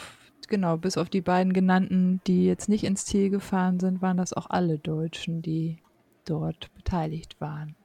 [0.49, 4.33] genau, bis auf die beiden genannten, die jetzt nicht ins Ziel gefahren sind, waren das
[4.33, 5.77] auch alle Deutschen, die
[6.25, 7.77] dort beteiligt waren.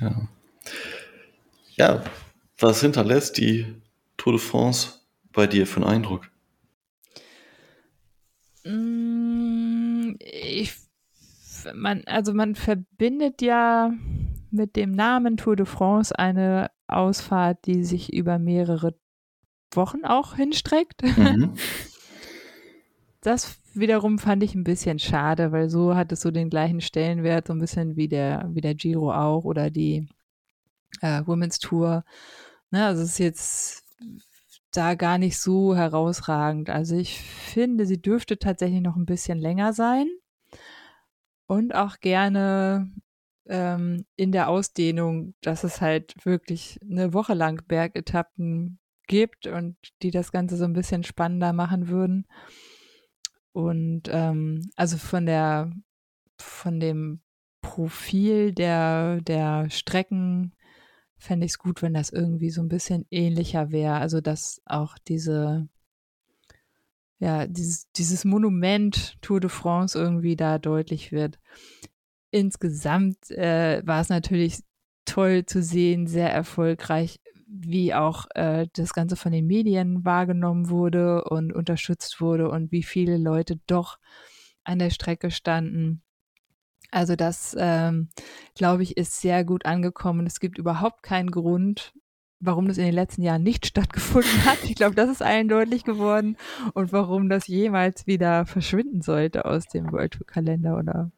[0.00, 0.28] Ja.
[1.76, 2.02] Ja,
[2.62, 3.66] was hinterlässt die
[4.16, 5.00] Tour de France
[5.32, 6.30] bei dir für einen Eindruck?
[8.64, 10.74] Mm, ich,
[11.74, 13.92] man, also man verbindet ja
[14.50, 18.94] mit dem Namen Tour de France eine Ausfahrt, die sich über mehrere
[19.72, 21.02] Wochen auch hinstreckt.
[21.02, 21.54] Mhm.
[23.24, 27.46] Das wiederum fand ich ein bisschen schade, weil so hat es so den gleichen Stellenwert,
[27.46, 30.08] so ein bisschen wie der, wie der Giro auch oder die
[31.02, 32.04] äh, Women's Tour.
[32.72, 33.84] Ne, also es ist jetzt
[34.72, 36.70] da gar nicht so herausragend.
[36.70, 40.08] Also ich finde, sie dürfte tatsächlich noch ein bisschen länger sein
[41.46, 42.90] und auch gerne
[43.46, 50.10] ähm, in der Ausdehnung, dass es halt wirklich eine Woche lang Bergetappen gibt und die
[50.10, 52.26] das Ganze so ein bisschen spannender machen würden.
[53.52, 55.70] Und ähm, also von der
[56.38, 57.20] von dem
[57.60, 60.54] Profil der, der Strecken
[61.22, 63.94] fände ich es gut, wenn das irgendwie so ein bisschen ähnlicher wäre.
[63.94, 65.68] Also dass auch diese,
[67.20, 71.38] ja, dieses, dieses Monument Tour de France irgendwie da deutlich wird.
[72.32, 74.62] Insgesamt äh, war es natürlich
[75.04, 81.24] toll zu sehen, sehr erfolgreich, wie auch äh, das Ganze von den Medien wahrgenommen wurde
[81.24, 83.98] und unterstützt wurde und wie viele Leute doch
[84.64, 86.02] an der Strecke standen.
[86.92, 88.08] Also das, ähm,
[88.54, 90.26] glaube ich, ist sehr gut angekommen.
[90.26, 91.94] Es gibt überhaupt keinen Grund,
[92.38, 94.62] warum das in den letzten Jahren nicht stattgefunden hat.
[94.64, 96.36] Ich glaube, das ist allen deutlich geworden
[96.74, 101.10] und warum das jemals wieder verschwinden sollte aus dem World Tour Kalender oder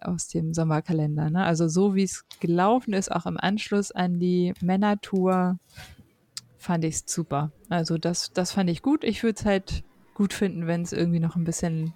[0.00, 1.28] aus dem Sommerkalender.
[1.28, 1.44] Ne?
[1.44, 5.58] Also so wie es gelaufen ist, auch im Anschluss an die Männertour,
[6.56, 7.52] fand ich es super.
[7.68, 9.04] Also das, das fand ich gut.
[9.04, 11.92] Ich würde es halt gut finden, wenn es irgendwie noch ein bisschen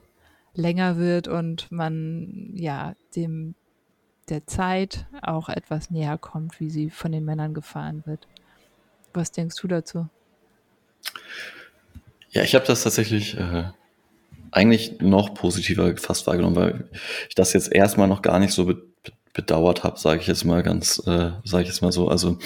[0.54, 3.54] länger wird und man ja dem
[4.28, 8.26] der Zeit auch etwas näher kommt, wie sie von den Männern gefahren wird.
[9.12, 10.08] Was denkst du dazu?
[12.30, 13.64] Ja, ich habe das tatsächlich äh,
[14.50, 16.88] eigentlich noch positiver fast wahrgenommen, weil
[17.28, 18.82] ich das jetzt erstmal noch gar nicht so be
[19.34, 22.06] bedauert habe, sage ich jetzt mal ganz, äh, sage ich jetzt mal so.
[22.06, 22.38] Also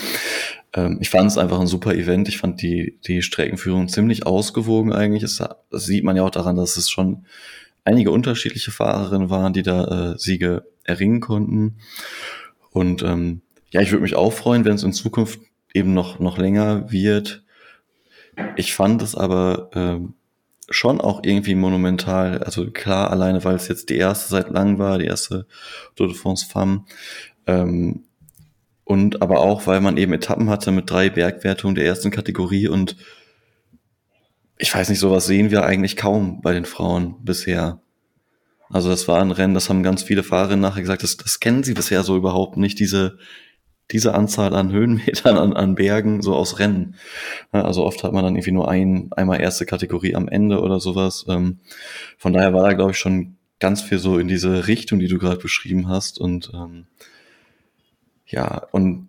[0.73, 2.29] ähm, ich fand es einfach ein super Event.
[2.29, 5.21] Ich fand die die Streckenführung ziemlich ausgewogen eigentlich.
[5.21, 7.27] Das sieht man ja auch daran, dass es schon
[7.89, 11.79] einige unterschiedliche Fahrerinnen waren, die da äh, Siege erringen konnten.
[12.71, 15.41] Und ähm, ja, ich würde mich auch freuen, wenn es in Zukunft
[15.73, 17.43] eben noch, noch länger wird.
[18.57, 20.15] Ich fand es aber ähm,
[20.69, 22.39] schon auch irgendwie monumental.
[22.43, 25.47] Also klar, alleine weil es jetzt die erste seit lang war, die erste
[25.97, 26.85] Tour de France Femme.
[27.47, 28.05] Ähm,
[28.85, 32.97] und aber auch, weil man eben Etappen hatte mit drei Bergwertungen der ersten Kategorie und
[34.59, 37.81] ich weiß nicht, sowas sehen wir eigentlich kaum bei den Frauen bisher.
[38.71, 41.63] Also das war ein Rennen, das haben ganz viele Fahrerinnen nachher gesagt, das, das kennen
[41.63, 43.19] sie bisher so überhaupt nicht, diese,
[43.91, 46.97] diese Anzahl an Höhenmetern an, an Bergen so aus Rennen.
[47.51, 51.25] Also oft hat man dann irgendwie nur ein, einmal erste Kategorie am Ende oder sowas.
[51.29, 51.61] Ähm,
[52.19, 55.19] von daher war da, glaube ich, schon ganz viel so in diese Richtung, die du
[55.19, 56.19] gerade beschrieben hast.
[56.19, 56.87] Und ähm,
[58.27, 59.09] ja, und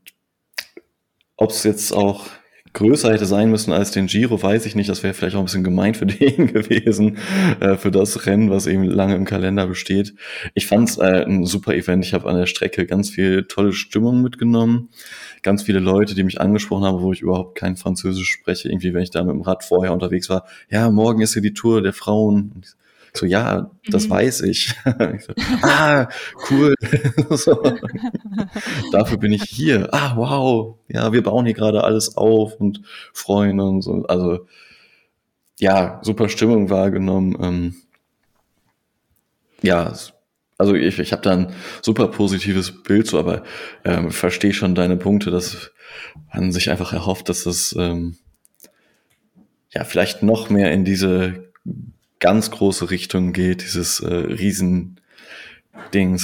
[1.35, 2.27] ob es jetzt auch
[2.73, 4.89] größer hätte sein müssen als den Giro, weiß ich nicht.
[4.89, 7.17] Das wäre vielleicht auch ein bisschen gemein für den gewesen,
[7.59, 10.13] äh, für das Rennen, was eben lange im Kalender besteht.
[10.53, 12.05] Ich fand es äh, ein super Event.
[12.05, 14.89] Ich habe an der Strecke ganz viel tolle Stimmung mitgenommen.
[15.41, 18.69] Ganz viele Leute, die mich angesprochen haben, wo ich überhaupt kein Französisch spreche.
[18.69, 20.45] Irgendwie, wenn ich da mit dem Rad vorher unterwegs war.
[20.69, 22.63] Ja, morgen ist hier die Tour der Frauen.
[23.19, 24.11] So, ja, das mhm.
[24.11, 24.73] weiß ich.
[25.15, 26.07] ich so, ah,
[26.49, 26.73] cool.
[27.31, 27.61] so.
[28.93, 29.93] Dafür bin ich hier.
[29.93, 30.77] Ah, wow.
[30.87, 33.87] Ja, wir bauen hier gerade alles auf und freuen uns.
[33.87, 34.47] Und also,
[35.59, 37.35] ja, super Stimmung wahrgenommen.
[37.41, 37.75] Ähm,
[39.61, 39.91] ja,
[40.57, 43.43] also ich, ich habe da ein super positives Bild so, aber
[43.83, 45.71] ähm, verstehe schon deine Punkte, dass
[46.33, 48.15] man sich einfach erhofft, dass das ähm,
[49.71, 51.49] ja vielleicht noch mehr in diese
[52.19, 54.97] ganz große Richtung geht, dieses äh, Riesendings,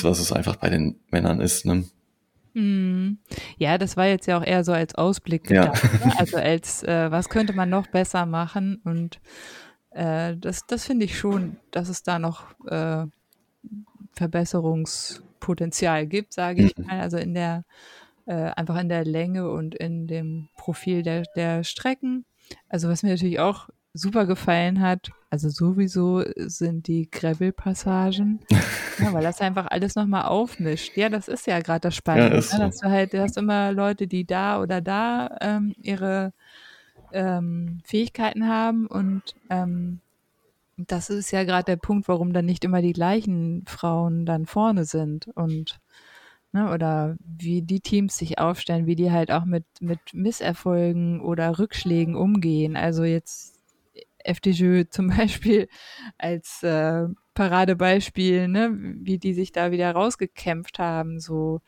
[0.04, 1.66] was es einfach bei den Männern ist.
[1.66, 1.86] Ne?
[2.54, 3.18] Hm.
[3.58, 5.84] Ja, das war jetzt ja auch eher so als Ausblick gedacht.
[5.84, 6.06] Ja.
[6.08, 6.14] Ne?
[6.18, 8.82] Also als, äh, was könnte man noch besser machen?
[8.84, 9.20] Und
[9.91, 13.06] äh, das, das finde ich schon, dass es da noch äh,
[14.14, 16.86] Verbesserungspotenzial gibt, sage ich mhm.
[16.86, 17.02] mal.
[17.02, 17.66] Also in der,
[18.26, 22.26] äh, einfach in der Länge und in dem Profil der, der Strecken.
[22.70, 28.40] Also was mir natürlich auch super gefallen hat, also sowieso sind die Gravel-Passagen,
[29.00, 30.96] ja, weil das einfach alles nochmal aufmischt.
[30.96, 32.66] Ja, das ist ja gerade das Spannende, ja, ne?
[32.66, 36.32] dass du halt, du hast immer Leute, die da oder da ähm, ihre
[37.12, 40.00] ähm, Fähigkeiten haben und ähm,
[40.78, 44.86] das ist ja gerade der Punkt, warum dann nicht immer die gleichen Frauen dann vorne
[44.86, 45.82] sind und
[46.54, 51.60] ne, oder wie die Teams sich aufstellen, wie die halt auch mit, mit Misserfolgen oder
[51.60, 52.78] Rückschlägen umgehen.
[52.78, 53.55] Also jetzt
[54.26, 55.68] FDJ zum Beispiel
[56.18, 61.62] als äh, Paradebeispiel, ne, wie die sich da wieder rausgekämpft haben, so,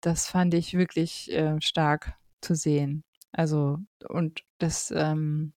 [0.00, 3.04] das fand ich wirklich äh, stark zu sehen.
[3.32, 3.78] Also,
[4.08, 5.52] und das, ähm,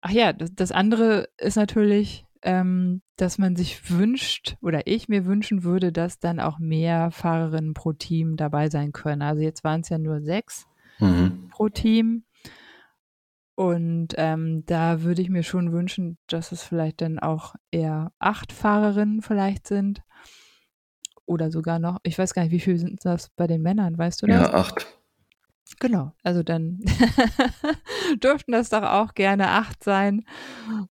[0.00, 5.26] ach ja, das, das andere ist natürlich, ähm, dass man sich wünscht oder ich mir
[5.26, 9.22] wünschen würde, dass dann auch mehr Fahrerinnen pro Team dabei sein können.
[9.22, 10.66] Also jetzt waren es ja nur sechs
[10.98, 11.48] mhm.
[11.50, 12.24] pro Team.
[13.56, 18.52] Und ähm, da würde ich mir schon wünschen, dass es vielleicht dann auch eher acht
[18.52, 20.02] Fahrerinnen vielleicht sind.
[21.24, 24.22] Oder sogar noch, ich weiß gar nicht, wie viel sind das bei den Männern, weißt
[24.22, 24.42] du das?
[24.42, 24.86] Ja, acht.
[25.80, 26.80] Genau, also dann
[28.22, 30.26] dürften das doch auch gerne acht sein,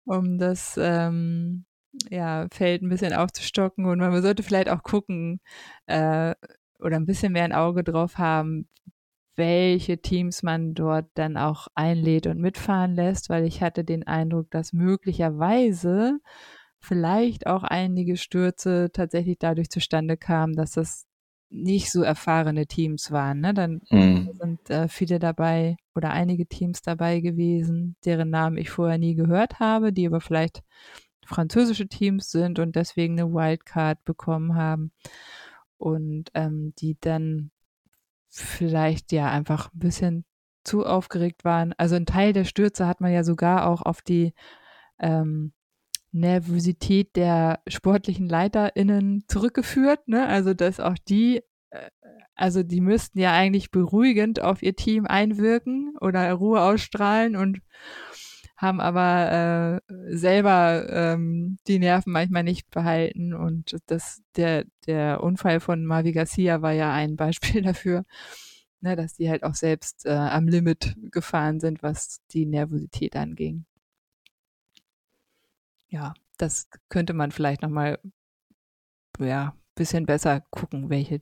[0.04, 1.66] um das ähm,
[2.10, 3.84] ja, Feld ein bisschen aufzustocken.
[3.84, 5.40] Und man sollte vielleicht auch gucken
[5.86, 6.34] äh,
[6.78, 8.68] oder ein bisschen mehr ein Auge drauf haben,
[9.36, 14.50] welche Teams man dort dann auch einlädt und mitfahren lässt, weil ich hatte den Eindruck,
[14.50, 16.18] dass möglicherweise
[16.80, 21.06] vielleicht auch einige Stürze tatsächlich dadurch zustande kamen, dass das
[21.50, 23.40] nicht so erfahrene Teams waren.
[23.40, 23.54] Ne?
[23.54, 24.30] Dann mhm.
[24.34, 29.60] sind äh, viele dabei oder einige Teams dabei gewesen, deren Namen ich vorher nie gehört
[29.60, 30.62] habe, die aber vielleicht
[31.24, 34.92] französische Teams sind und deswegen eine Wildcard bekommen haben
[35.78, 37.50] und ähm, die dann
[38.40, 40.24] vielleicht ja einfach ein bisschen
[40.64, 41.74] zu aufgeregt waren.
[41.76, 44.34] Also ein Teil der Stürze hat man ja sogar auch auf die
[44.98, 45.52] ähm,
[46.12, 50.08] Nervosität der sportlichen LeiterInnen zurückgeführt.
[50.08, 50.26] Ne?
[50.26, 51.90] Also dass auch die, äh,
[52.34, 57.60] also die müssten ja eigentlich beruhigend auf ihr Team einwirken oder Ruhe ausstrahlen und
[58.56, 63.34] haben aber äh, selber ähm, die Nerven manchmal nicht behalten.
[63.34, 68.04] Und das, der, der Unfall von Mavi Garcia war ja ein Beispiel dafür,
[68.80, 73.64] ne, dass die halt auch selbst äh, am Limit gefahren sind, was die Nervosität anging.
[75.88, 77.98] Ja, das könnte man vielleicht nochmal
[79.18, 81.20] ja, bisschen besser gucken, welche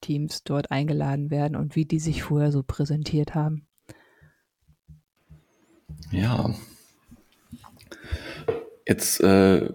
[0.00, 3.66] Teams dort eingeladen werden und wie die sich vorher so präsentiert haben.
[6.10, 6.54] Ja,
[8.86, 9.68] Jetzt äh,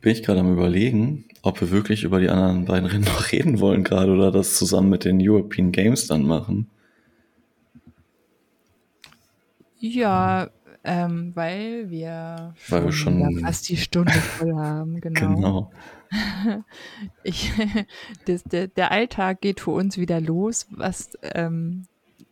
[0.00, 3.60] bin ich gerade am überlegen, ob wir wirklich über die anderen beiden Rennen noch reden
[3.60, 6.68] wollen gerade oder das zusammen mit den European Games dann machen.
[9.78, 10.50] Ja,
[10.84, 15.34] ähm, weil wir weil wir schon fast die Stunde voll haben, genau.
[15.34, 15.70] genau.
[17.24, 17.52] Ich,
[18.26, 21.86] das, der, der Alltag geht für uns wieder los, was ähm,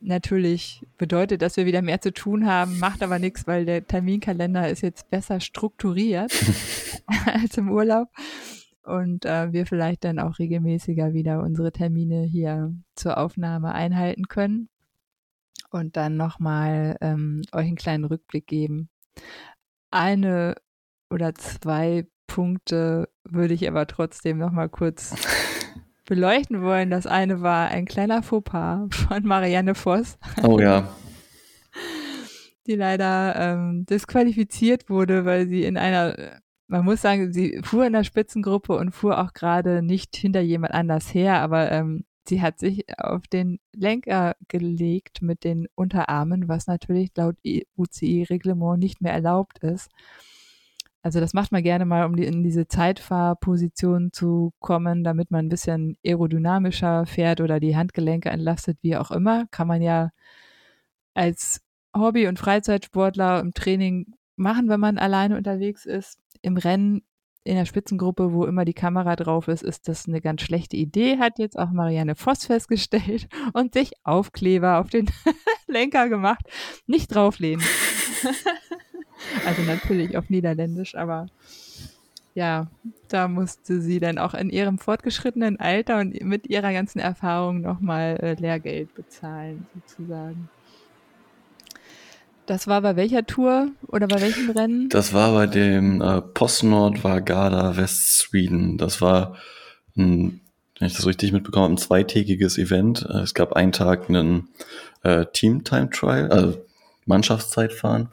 [0.05, 4.69] natürlich bedeutet, dass wir wieder mehr zu tun haben, macht aber nichts, weil der Terminkalender
[4.69, 6.33] ist jetzt besser strukturiert
[7.27, 8.09] als im Urlaub
[8.85, 14.69] und äh, wir vielleicht dann auch regelmäßiger wieder unsere Termine hier zur Aufnahme einhalten können
[15.71, 18.91] und dann nochmal ähm, euch einen kleinen Rückblick geben.
[19.91, 20.55] Eine
[21.11, 25.15] oder zwei Punkte würde ich aber trotzdem nochmal kurz
[26.05, 26.91] beleuchten wollen.
[26.91, 30.19] Das eine war ein kleiner Fauxpas von Marianne Voss.
[30.43, 30.89] Oh ja.
[32.67, 37.93] Die leider ähm, disqualifiziert wurde, weil sie in einer, man muss sagen, sie fuhr in
[37.93, 42.59] der Spitzengruppe und fuhr auch gerade nicht hinter jemand anders her, aber ähm, sie hat
[42.59, 47.37] sich auf den Lenker gelegt mit den Unterarmen, was natürlich laut
[47.77, 49.91] UCI-Reglement nicht mehr erlaubt ist.
[51.05, 55.49] Also das macht man gerne mal, um in diese Zeitfahrposition zu kommen, damit man ein
[55.51, 59.45] bisschen aerodynamischer fährt oder die Handgelenke entlastet, wie auch immer.
[59.51, 60.13] Kann man ja
[61.13, 61.61] als
[61.95, 66.21] Hobby- und Freizeitsportler im Training machen, wenn man alleine unterwegs ist.
[66.41, 67.03] Im Rennen
[67.45, 71.19] in der Spitzengruppe, wo immer die Kamera drauf ist, ist das eine ganz schlechte Idee,
[71.19, 75.11] hat jetzt auch Marianne Voss festgestellt und sich Aufkleber auf den
[75.67, 76.47] Lenker gemacht.
[76.87, 77.63] Nicht drauflehnen.
[79.47, 81.27] Also natürlich auf Niederländisch, aber
[82.35, 82.67] ja,
[83.09, 88.19] da musste sie dann auch in ihrem fortgeschrittenen Alter und mit ihrer ganzen Erfahrung nochmal
[88.21, 90.49] äh, Lehrgeld bezahlen, sozusagen.
[92.47, 94.89] Das war bei welcher Tour oder bei welchem Rennen?
[94.91, 98.77] Das war bei dem äh, Postnord Vargada West Sweden.
[98.77, 99.37] Das war
[99.97, 100.41] ein,
[100.79, 103.07] wenn ich das richtig mitbekomme, ein zweitägiges Event.
[103.09, 104.49] Äh, es gab einen Tag einen
[105.05, 106.59] äh, Team-Time-Trial, also
[107.07, 108.09] Mannschaftszeitfahren,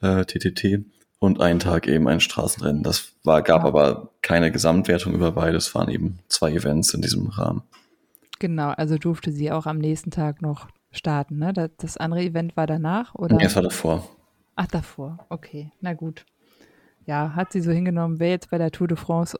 [0.00, 0.84] äh, TTT,
[1.18, 2.82] und einen Tag eben ein Straßenrennen.
[2.82, 3.68] Das war, gab ja.
[3.68, 7.62] aber keine Gesamtwertung über beides, waren eben zwei Events in diesem Rahmen.
[8.38, 11.52] Genau, also durfte sie auch am nächsten Tag noch starten, ne?
[11.76, 13.36] Das, andere Event war danach, oder?
[13.36, 14.08] Nee, es war davor.
[14.54, 16.24] Ach, davor, okay, na gut.
[17.04, 19.38] Ja, hat sie so hingenommen, wäre jetzt bei der Tour de France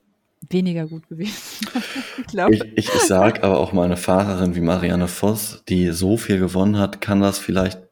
[0.48, 1.66] weniger gut gewesen.
[2.32, 6.16] ich, ich, ich, ich sag aber auch mal eine Fahrerin wie Marianne Voss, die so
[6.16, 7.87] viel gewonnen hat, kann das vielleicht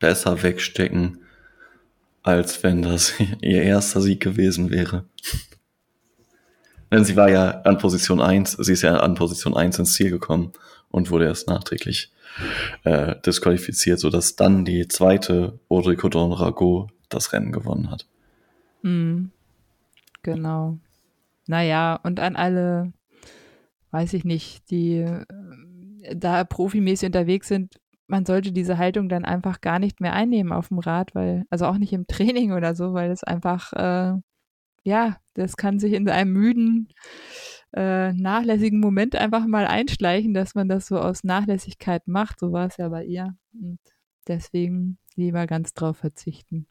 [0.00, 1.18] besser wegstecken,
[2.22, 5.04] als wenn das ihr erster Sieg gewesen wäre.
[6.90, 10.10] Denn sie war ja an Position 1, sie ist ja an Position 1 ins Ziel
[10.10, 10.52] gekommen
[10.90, 12.12] und wurde erst nachträglich
[12.82, 18.06] äh, disqualifiziert, sodass dann die zweite Audrey Codon Rago das Rennen gewonnen hat.
[18.82, 19.30] Mhm.
[20.22, 20.78] Genau.
[21.46, 22.92] Naja, und an alle,
[23.90, 25.24] weiß ich nicht, die äh,
[26.14, 27.80] da profimäßig unterwegs sind,
[28.10, 31.66] man sollte diese Haltung dann einfach gar nicht mehr einnehmen auf dem Rad, weil, also
[31.66, 34.20] auch nicht im Training oder so, weil es einfach, äh,
[34.82, 36.88] ja, das kann sich in einem müden,
[37.72, 42.40] äh, nachlässigen Moment einfach mal einschleichen, dass man das so aus Nachlässigkeit macht.
[42.40, 43.36] So war es ja bei ihr.
[43.52, 43.78] Und
[44.26, 46.66] deswegen lieber ganz drauf verzichten.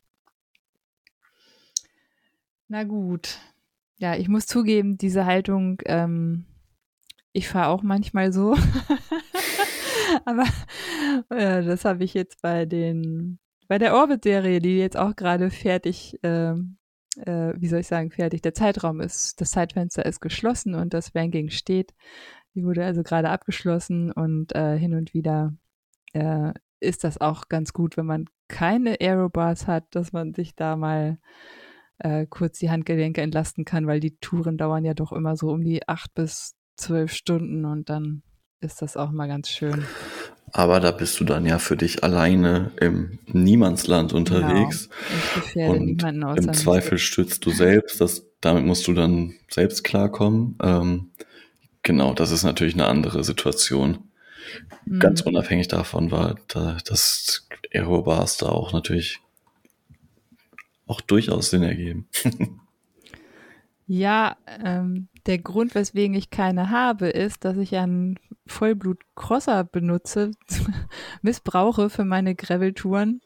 [2.67, 3.39] Na gut.
[3.97, 6.45] Ja, ich muss zugeben, diese Haltung, ähm,
[7.31, 8.55] ich fahre auch manchmal so.
[10.25, 10.45] Aber
[11.29, 16.17] äh, das habe ich jetzt bei den, bei der Orbit-Serie, die jetzt auch gerade fertig,
[16.23, 18.41] äh, äh, wie soll ich sagen, fertig.
[18.41, 21.93] Der Zeitraum ist, das Zeitfenster ist geschlossen und das Ranking steht.
[22.55, 25.53] Die wurde also gerade abgeschlossen und äh, hin und wieder
[26.13, 30.75] äh, ist das auch ganz gut, wenn man keine Aerobars hat, dass man sich da
[30.75, 31.19] mal
[31.99, 35.63] äh, kurz die Handgelenke entlasten kann, weil die Touren dauern ja doch immer so um
[35.63, 38.23] die acht bis zwölf Stunden und dann
[38.61, 39.85] ist das auch mal ganz schön.
[40.51, 44.89] Aber da bist du dann ja für dich alleine im Niemandsland unterwegs.
[45.53, 45.73] Genau.
[45.73, 48.01] und im Zweifel stützt du selbst.
[48.01, 50.57] Das, damit musst du dann selbst klarkommen.
[50.61, 51.11] Ähm,
[51.83, 53.99] genau, das ist natürlich eine andere Situation.
[54.85, 54.99] Mhm.
[54.99, 59.19] Ganz unabhängig davon war, da, dass Aerobars da auch natürlich
[60.87, 62.07] auch durchaus Sinn ergeben.
[63.91, 70.29] ja, ähm, der Grund, weswegen ich keine habe, ist, dass ich einen Vollblut-Crosser benutze,
[71.23, 73.19] missbrauche für meine Gravel-Touren.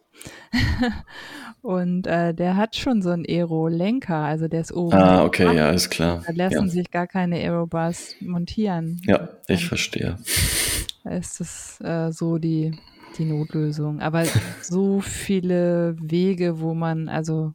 [1.62, 4.94] Und äh, der hat schon so einen Aero-Lenker, also der ist oben.
[4.94, 6.24] Ah, okay, ja, ist klar.
[6.26, 6.68] Da lassen ja.
[6.68, 9.02] sich gar keine Aerobars montieren.
[9.04, 10.18] Ja, ich verstehe.
[11.04, 12.80] Da ist das äh, so die,
[13.18, 14.00] die Notlösung.
[14.00, 14.24] Aber
[14.62, 17.54] so viele Wege, wo man, also,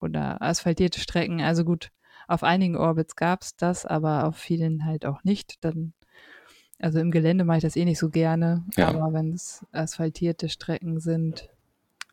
[0.00, 1.90] oder asphaltierte Strecken, also gut,
[2.28, 5.64] auf einigen Orbits gab es das, aber auf vielen halt auch nicht.
[5.64, 5.92] Dann,
[6.78, 8.88] also im Gelände mache ich das eh nicht so gerne, ja.
[8.88, 11.48] aber wenn es asphaltierte Strecken sind,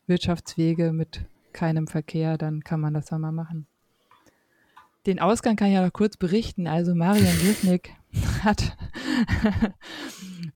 [0.06, 3.66] Wirtschaftswege mit keinem Verkehr, dann kann man das dann mal machen.
[5.06, 6.66] Den Ausgang kann ich ja noch kurz berichten.
[6.66, 7.92] Also Marian Wisnik
[8.42, 8.76] hat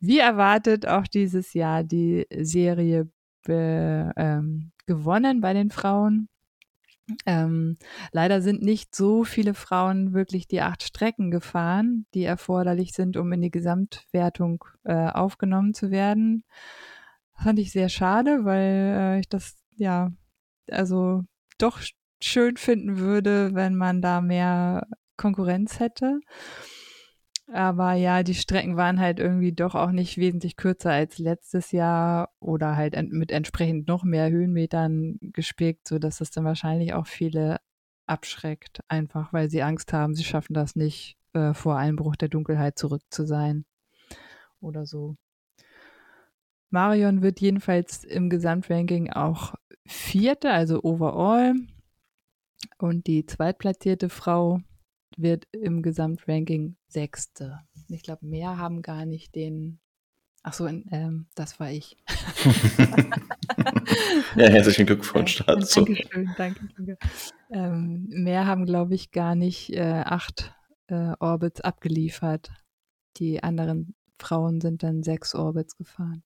[0.01, 3.09] wie erwartet auch dieses Jahr die Serie
[3.45, 6.29] be, ähm, gewonnen bei den Frauen.
[7.27, 7.77] Ähm,
[8.13, 13.31] leider sind nicht so viele Frauen wirklich die acht Strecken gefahren, die erforderlich sind, um
[13.33, 16.45] in die Gesamtwertung äh, aufgenommen zu werden.
[17.37, 20.11] Fand ich sehr schade, weil äh, ich das ja
[20.71, 21.23] also
[21.59, 21.81] doch
[22.21, 24.87] schön finden würde, wenn man da mehr
[25.17, 26.21] Konkurrenz hätte.
[27.47, 32.31] Aber ja, die Strecken waren halt irgendwie doch auch nicht wesentlich kürzer als letztes Jahr
[32.41, 37.59] oder halt mit entsprechend noch mehr Höhenmetern gespickt, sodass das dann wahrscheinlich auch viele
[38.07, 42.79] abschreckt, einfach weil sie Angst haben, sie schaffen das nicht, äh, vor Einbruch der Dunkelheit
[42.79, 43.65] zurück zu sein
[44.61, 45.17] oder so.
[46.71, 49.55] Marion wird jedenfalls im Gesamtranking auch
[49.87, 51.55] vierte, also overall.
[52.79, 54.61] Und die zweitplatzierte Frau
[55.17, 57.61] wird im Gesamtranking Sechste.
[57.89, 59.81] Ich glaube, mehr haben gar nicht den.
[60.43, 61.97] Ach so, ähm, das war ich.
[64.37, 65.85] ja, herzlichen Glückwunsch dazu.
[65.85, 66.69] Dankeschön, danke.
[66.77, 66.99] danke.
[67.51, 70.55] Ähm, mehr haben, glaube ich, gar nicht äh, acht
[70.89, 72.51] äh, Orbits abgeliefert.
[73.17, 76.23] Die anderen Frauen sind dann sechs Orbits gefahren.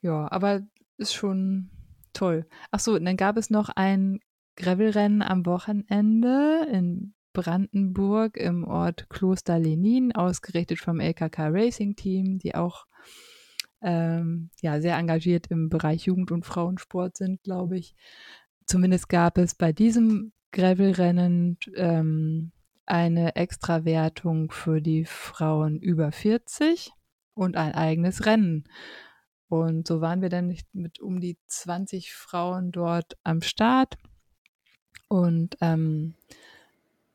[0.00, 0.62] Ja, aber
[0.98, 1.70] ist schon
[2.12, 2.46] toll.
[2.70, 4.20] Ach so, und dann gab es noch ein
[4.56, 12.54] Gravelrennen am Wochenende in Brandenburg im Ort Kloster Lenin, ausgerichtet vom LKK Racing Team, die
[12.54, 12.86] auch
[13.80, 17.94] ähm, ja, sehr engagiert im Bereich Jugend- und Frauensport sind, glaube ich.
[18.66, 22.52] Zumindest gab es bei diesem Gravelrennen ähm,
[22.86, 26.92] eine Extrawertung für die Frauen über 40
[27.34, 28.64] und ein eigenes Rennen.
[29.48, 33.96] Und so waren wir dann mit um die 20 Frauen dort am Start.
[35.12, 36.14] Und ähm,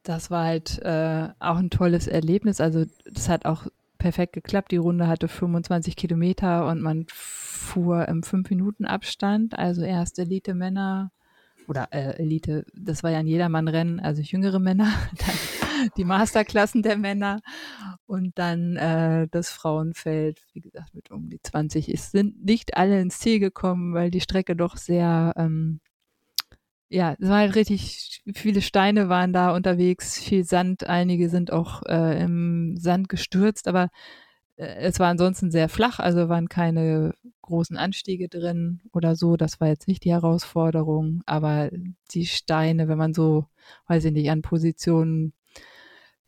[0.03, 2.61] das war halt äh, auch ein tolles Erlebnis.
[2.61, 3.65] Also das hat auch
[3.97, 4.71] perfekt geklappt.
[4.71, 9.57] Die Runde hatte 25 Kilometer und man fuhr im 5-Minuten-Abstand.
[9.57, 11.11] Also erst Elite-Männer
[11.67, 16.97] oder äh, Elite, das war ja ein Jedermann-Rennen, also jüngere Männer, dann die Masterklassen der
[16.97, 17.41] Männer
[18.05, 21.89] und dann äh, das Frauenfeld, wie gesagt, mit um die 20.
[21.89, 25.79] Es sind nicht alle ins Ziel gekommen, weil die Strecke doch sehr ähm,
[26.89, 31.83] ja, es war halt richtig, viele Steine waren da unterwegs, viel Sand, einige sind auch
[31.83, 33.89] äh, im Sand gestürzt, aber
[34.55, 39.37] äh, es war ansonsten sehr flach, also waren keine großen Anstiege drin oder so.
[39.37, 41.69] Das war jetzt nicht die Herausforderung, aber
[42.11, 43.45] die Steine, wenn man so,
[43.87, 45.33] weiß ich nicht, an Positionen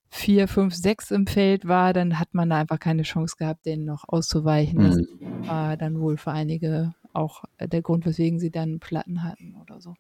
[0.10, 3.86] vier, fünf, sechs im Feld war, dann hat man da einfach keine Chance gehabt, denen
[3.86, 4.80] noch auszuweichen.
[4.80, 5.48] Das mhm.
[5.48, 9.96] war dann wohl für einige auch der Grund, weswegen sie dann Platten hatten oder so.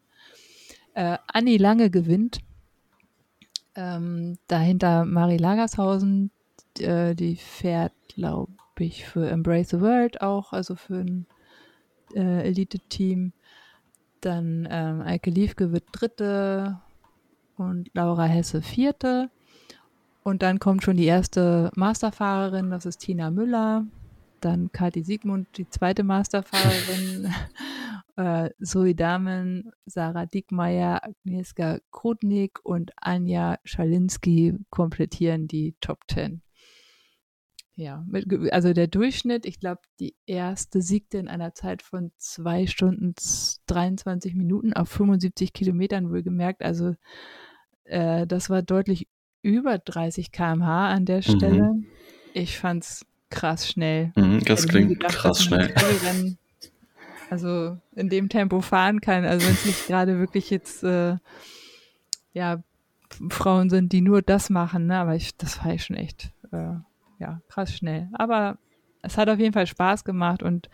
[0.94, 2.40] Äh, Anni Lange gewinnt.
[3.76, 6.32] Ähm, dahinter Marie Lagershausen,
[6.80, 11.26] äh, die fährt, glaube ich, für Embrace the World auch, also für ein
[12.14, 13.34] äh, Elite-Team.
[14.22, 16.80] Dann ähm, Eike Liefke wird Dritte
[17.56, 19.30] und Laura Hesse Vierte.
[20.24, 23.86] Und dann kommt schon die erste Masterfahrerin, das ist Tina Müller.
[24.42, 27.34] Dann Kathi Siegmund, die zweite Masterfahrerin.
[28.20, 36.41] äh, Zoe Damen, Sarah Dickmeyer, Agnieszka Krutnik und Anja Schalinski komplettieren die Top Ten.
[37.76, 42.67] Ja, mit, also der Durchschnitt, ich glaube, die erste siegte in einer Zeit von zwei
[42.67, 43.13] Stunden
[43.67, 46.61] 23 Minuten auf 75 Kilometern wohlgemerkt.
[46.61, 46.95] Also
[47.86, 49.07] äh, das war deutlich
[49.41, 51.22] über 30 km/h an der mhm.
[51.22, 51.63] Stelle.
[51.74, 51.86] Mhm.
[52.34, 54.11] Ich es krass schnell.
[54.17, 55.74] Mhm, das klingt gedacht, krass schnell.
[57.30, 59.26] Also in dem Tempo fahren kann.
[59.26, 61.18] Also wenn es nicht gerade wirklich jetzt äh,
[62.34, 62.64] ja
[63.30, 64.98] Frauen sind, die nur das machen, ne?
[64.98, 66.74] aber ich, das war ich schon echt äh,
[67.20, 68.10] ja krass schnell.
[68.14, 68.58] Aber
[69.02, 70.70] es hat auf jeden Fall Spaß gemacht und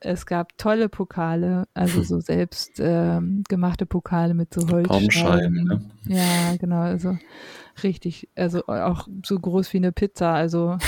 [0.00, 5.64] es gab tolle Pokale, also so selbst ähm, gemachte Pokale mit so Holzscheiben.
[5.64, 5.90] Ne?
[6.04, 7.16] Ja, genau, also
[7.82, 10.78] richtig, also auch so groß wie eine Pizza, also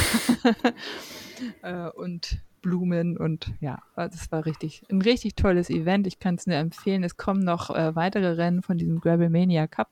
[1.63, 6.07] äh, und Blumen und ja, das war richtig, ein richtig tolles Event.
[6.07, 7.03] Ich kann es nur empfehlen.
[7.03, 9.91] Es kommen noch äh, weitere Rennen von diesem Gravelmania Cup.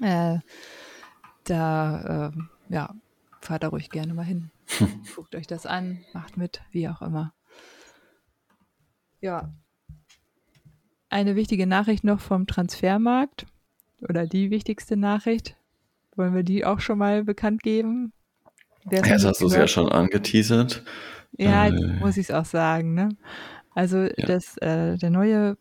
[0.00, 0.38] Äh,
[1.44, 2.94] da, äh, ja,
[3.40, 4.50] fahrt da ruhig gerne mal hin.
[5.14, 7.32] Guckt euch das an, macht mit, wie auch immer.
[9.20, 9.52] Ja.
[11.10, 13.46] Eine wichtige Nachricht noch vom Transfermarkt
[14.00, 15.56] oder die wichtigste Nachricht.
[16.16, 18.12] Wollen wir die auch schon mal bekannt geben?
[18.90, 20.82] Ja, das hast du es ja schon angeteasert.
[21.36, 22.94] Ja, äh, muss ich es auch sagen.
[22.94, 23.10] Ne?
[23.74, 24.26] Also ja.
[24.26, 25.56] das, äh, der neue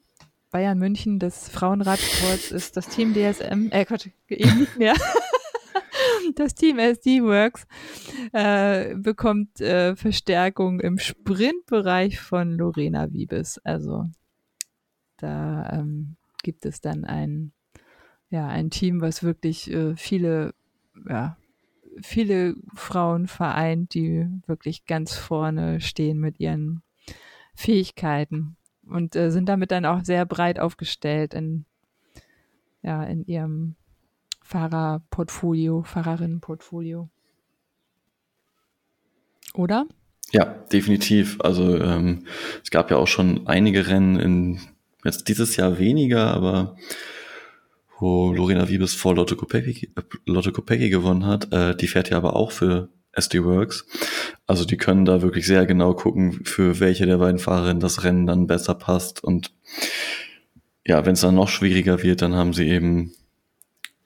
[0.51, 4.95] Bayern München des Frauenradsports ist das Team DSM, äh Gott, eben nicht mehr.
[6.35, 7.67] das Team SD Works
[8.31, 13.59] äh, bekommt äh, Verstärkung im Sprintbereich von Lorena Wiebes.
[13.63, 14.05] Also
[15.17, 17.51] da ähm, gibt es dann ein,
[18.29, 20.53] ja, ein Team, was wirklich äh, viele
[21.09, 21.37] ja,
[22.01, 26.81] viele Frauen vereint, die wirklich ganz vorne stehen mit ihren
[27.55, 28.55] Fähigkeiten
[28.89, 31.65] und äh, sind damit dann auch sehr breit aufgestellt in,
[32.81, 33.75] ja, in ihrem
[34.41, 37.09] Fahrerportfolio, Fahrerinnenportfolio.
[39.53, 39.87] Oder?
[40.31, 41.37] Ja, definitiv.
[41.41, 42.25] Also ähm,
[42.63, 44.59] es gab ja auch schon einige Rennen in
[45.03, 46.75] jetzt dieses Jahr weniger, aber
[47.99, 51.51] wo Lorena Wiebes vor Lotte Kopecki, äh, Lotte Kopecki gewonnen hat.
[51.51, 53.85] Äh, die fährt ja aber auch für SD Works.
[54.45, 58.27] Also die können da wirklich sehr genau gucken, für welche der beiden Fahrerinnen das Rennen
[58.27, 59.23] dann besser passt.
[59.23, 59.51] Und
[60.85, 63.13] ja, wenn es dann noch schwieriger wird, dann haben sie eben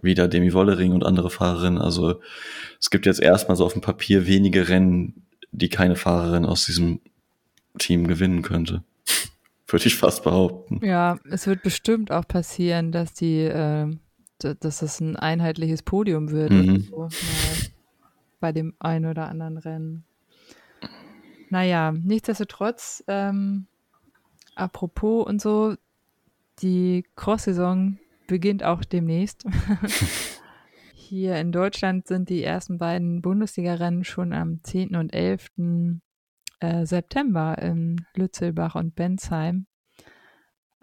[0.02, 1.80] wieder Demi Wollering und andere Fahrerinnen.
[1.80, 2.22] Also
[2.80, 7.02] es gibt jetzt erstmal so auf dem Papier wenige Rennen, die keine Fahrerin aus diesem
[7.78, 8.84] Team gewinnen könnte
[9.72, 10.80] würde ich fast behaupten.
[10.84, 13.90] Ja, es wird bestimmt auch passieren, dass die, äh,
[14.40, 16.82] dass es ein einheitliches Podium wird mhm.
[16.90, 17.10] so,
[18.40, 20.04] bei dem einen oder anderen Rennen.
[21.50, 23.68] Naja, nichtsdestotrotz, ähm,
[24.56, 25.76] apropos und so,
[26.62, 27.98] die Cross-Saison
[28.28, 29.46] beginnt auch demnächst.
[30.94, 34.96] Hier in Deutschland sind die ersten beiden Bundesliga-Rennen schon am 10.
[34.96, 35.52] und 11.
[36.62, 39.66] Äh, September in Lützelbach und Bensheim.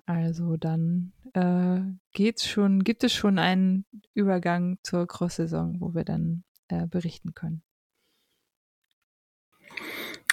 [0.07, 1.81] Also dann äh,
[2.13, 7.63] geht's schon, gibt es schon einen Übergang zur Cross-Saison, wo wir dann äh, berichten können.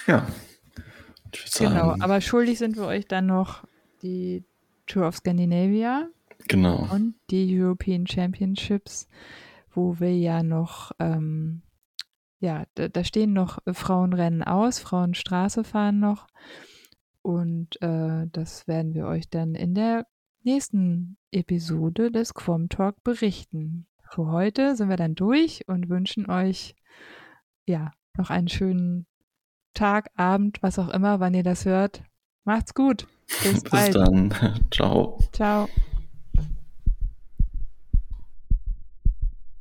[0.08, 0.26] Ja.
[1.58, 3.64] Genau, aber schuldig sind wir euch dann noch
[4.02, 4.44] die
[4.86, 6.08] Tour of Scandinavia.
[6.48, 6.88] Genau.
[6.92, 9.08] Und die European Championships,
[9.72, 11.62] wo wir ja noch, ähm,
[12.46, 16.28] ja, da, da, stehen noch Frauenrennen aus, Frauenstraße fahren noch.
[17.22, 20.06] Und äh, das werden wir euch dann in der
[20.44, 23.88] nächsten Episode des Quom Talk berichten.
[24.08, 26.76] Für heute sind wir dann durch und wünschen euch
[27.66, 29.06] ja noch einen schönen
[29.74, 32.04] Tag, Abend, was auch immer, wann ihr das hört.
[32.44, 33.08] Macht's gut.
[33.42, 34.32] Bis, Bis dann.
[34.70, 35.18] Ciao.
[35.32, 35.68] Ciao.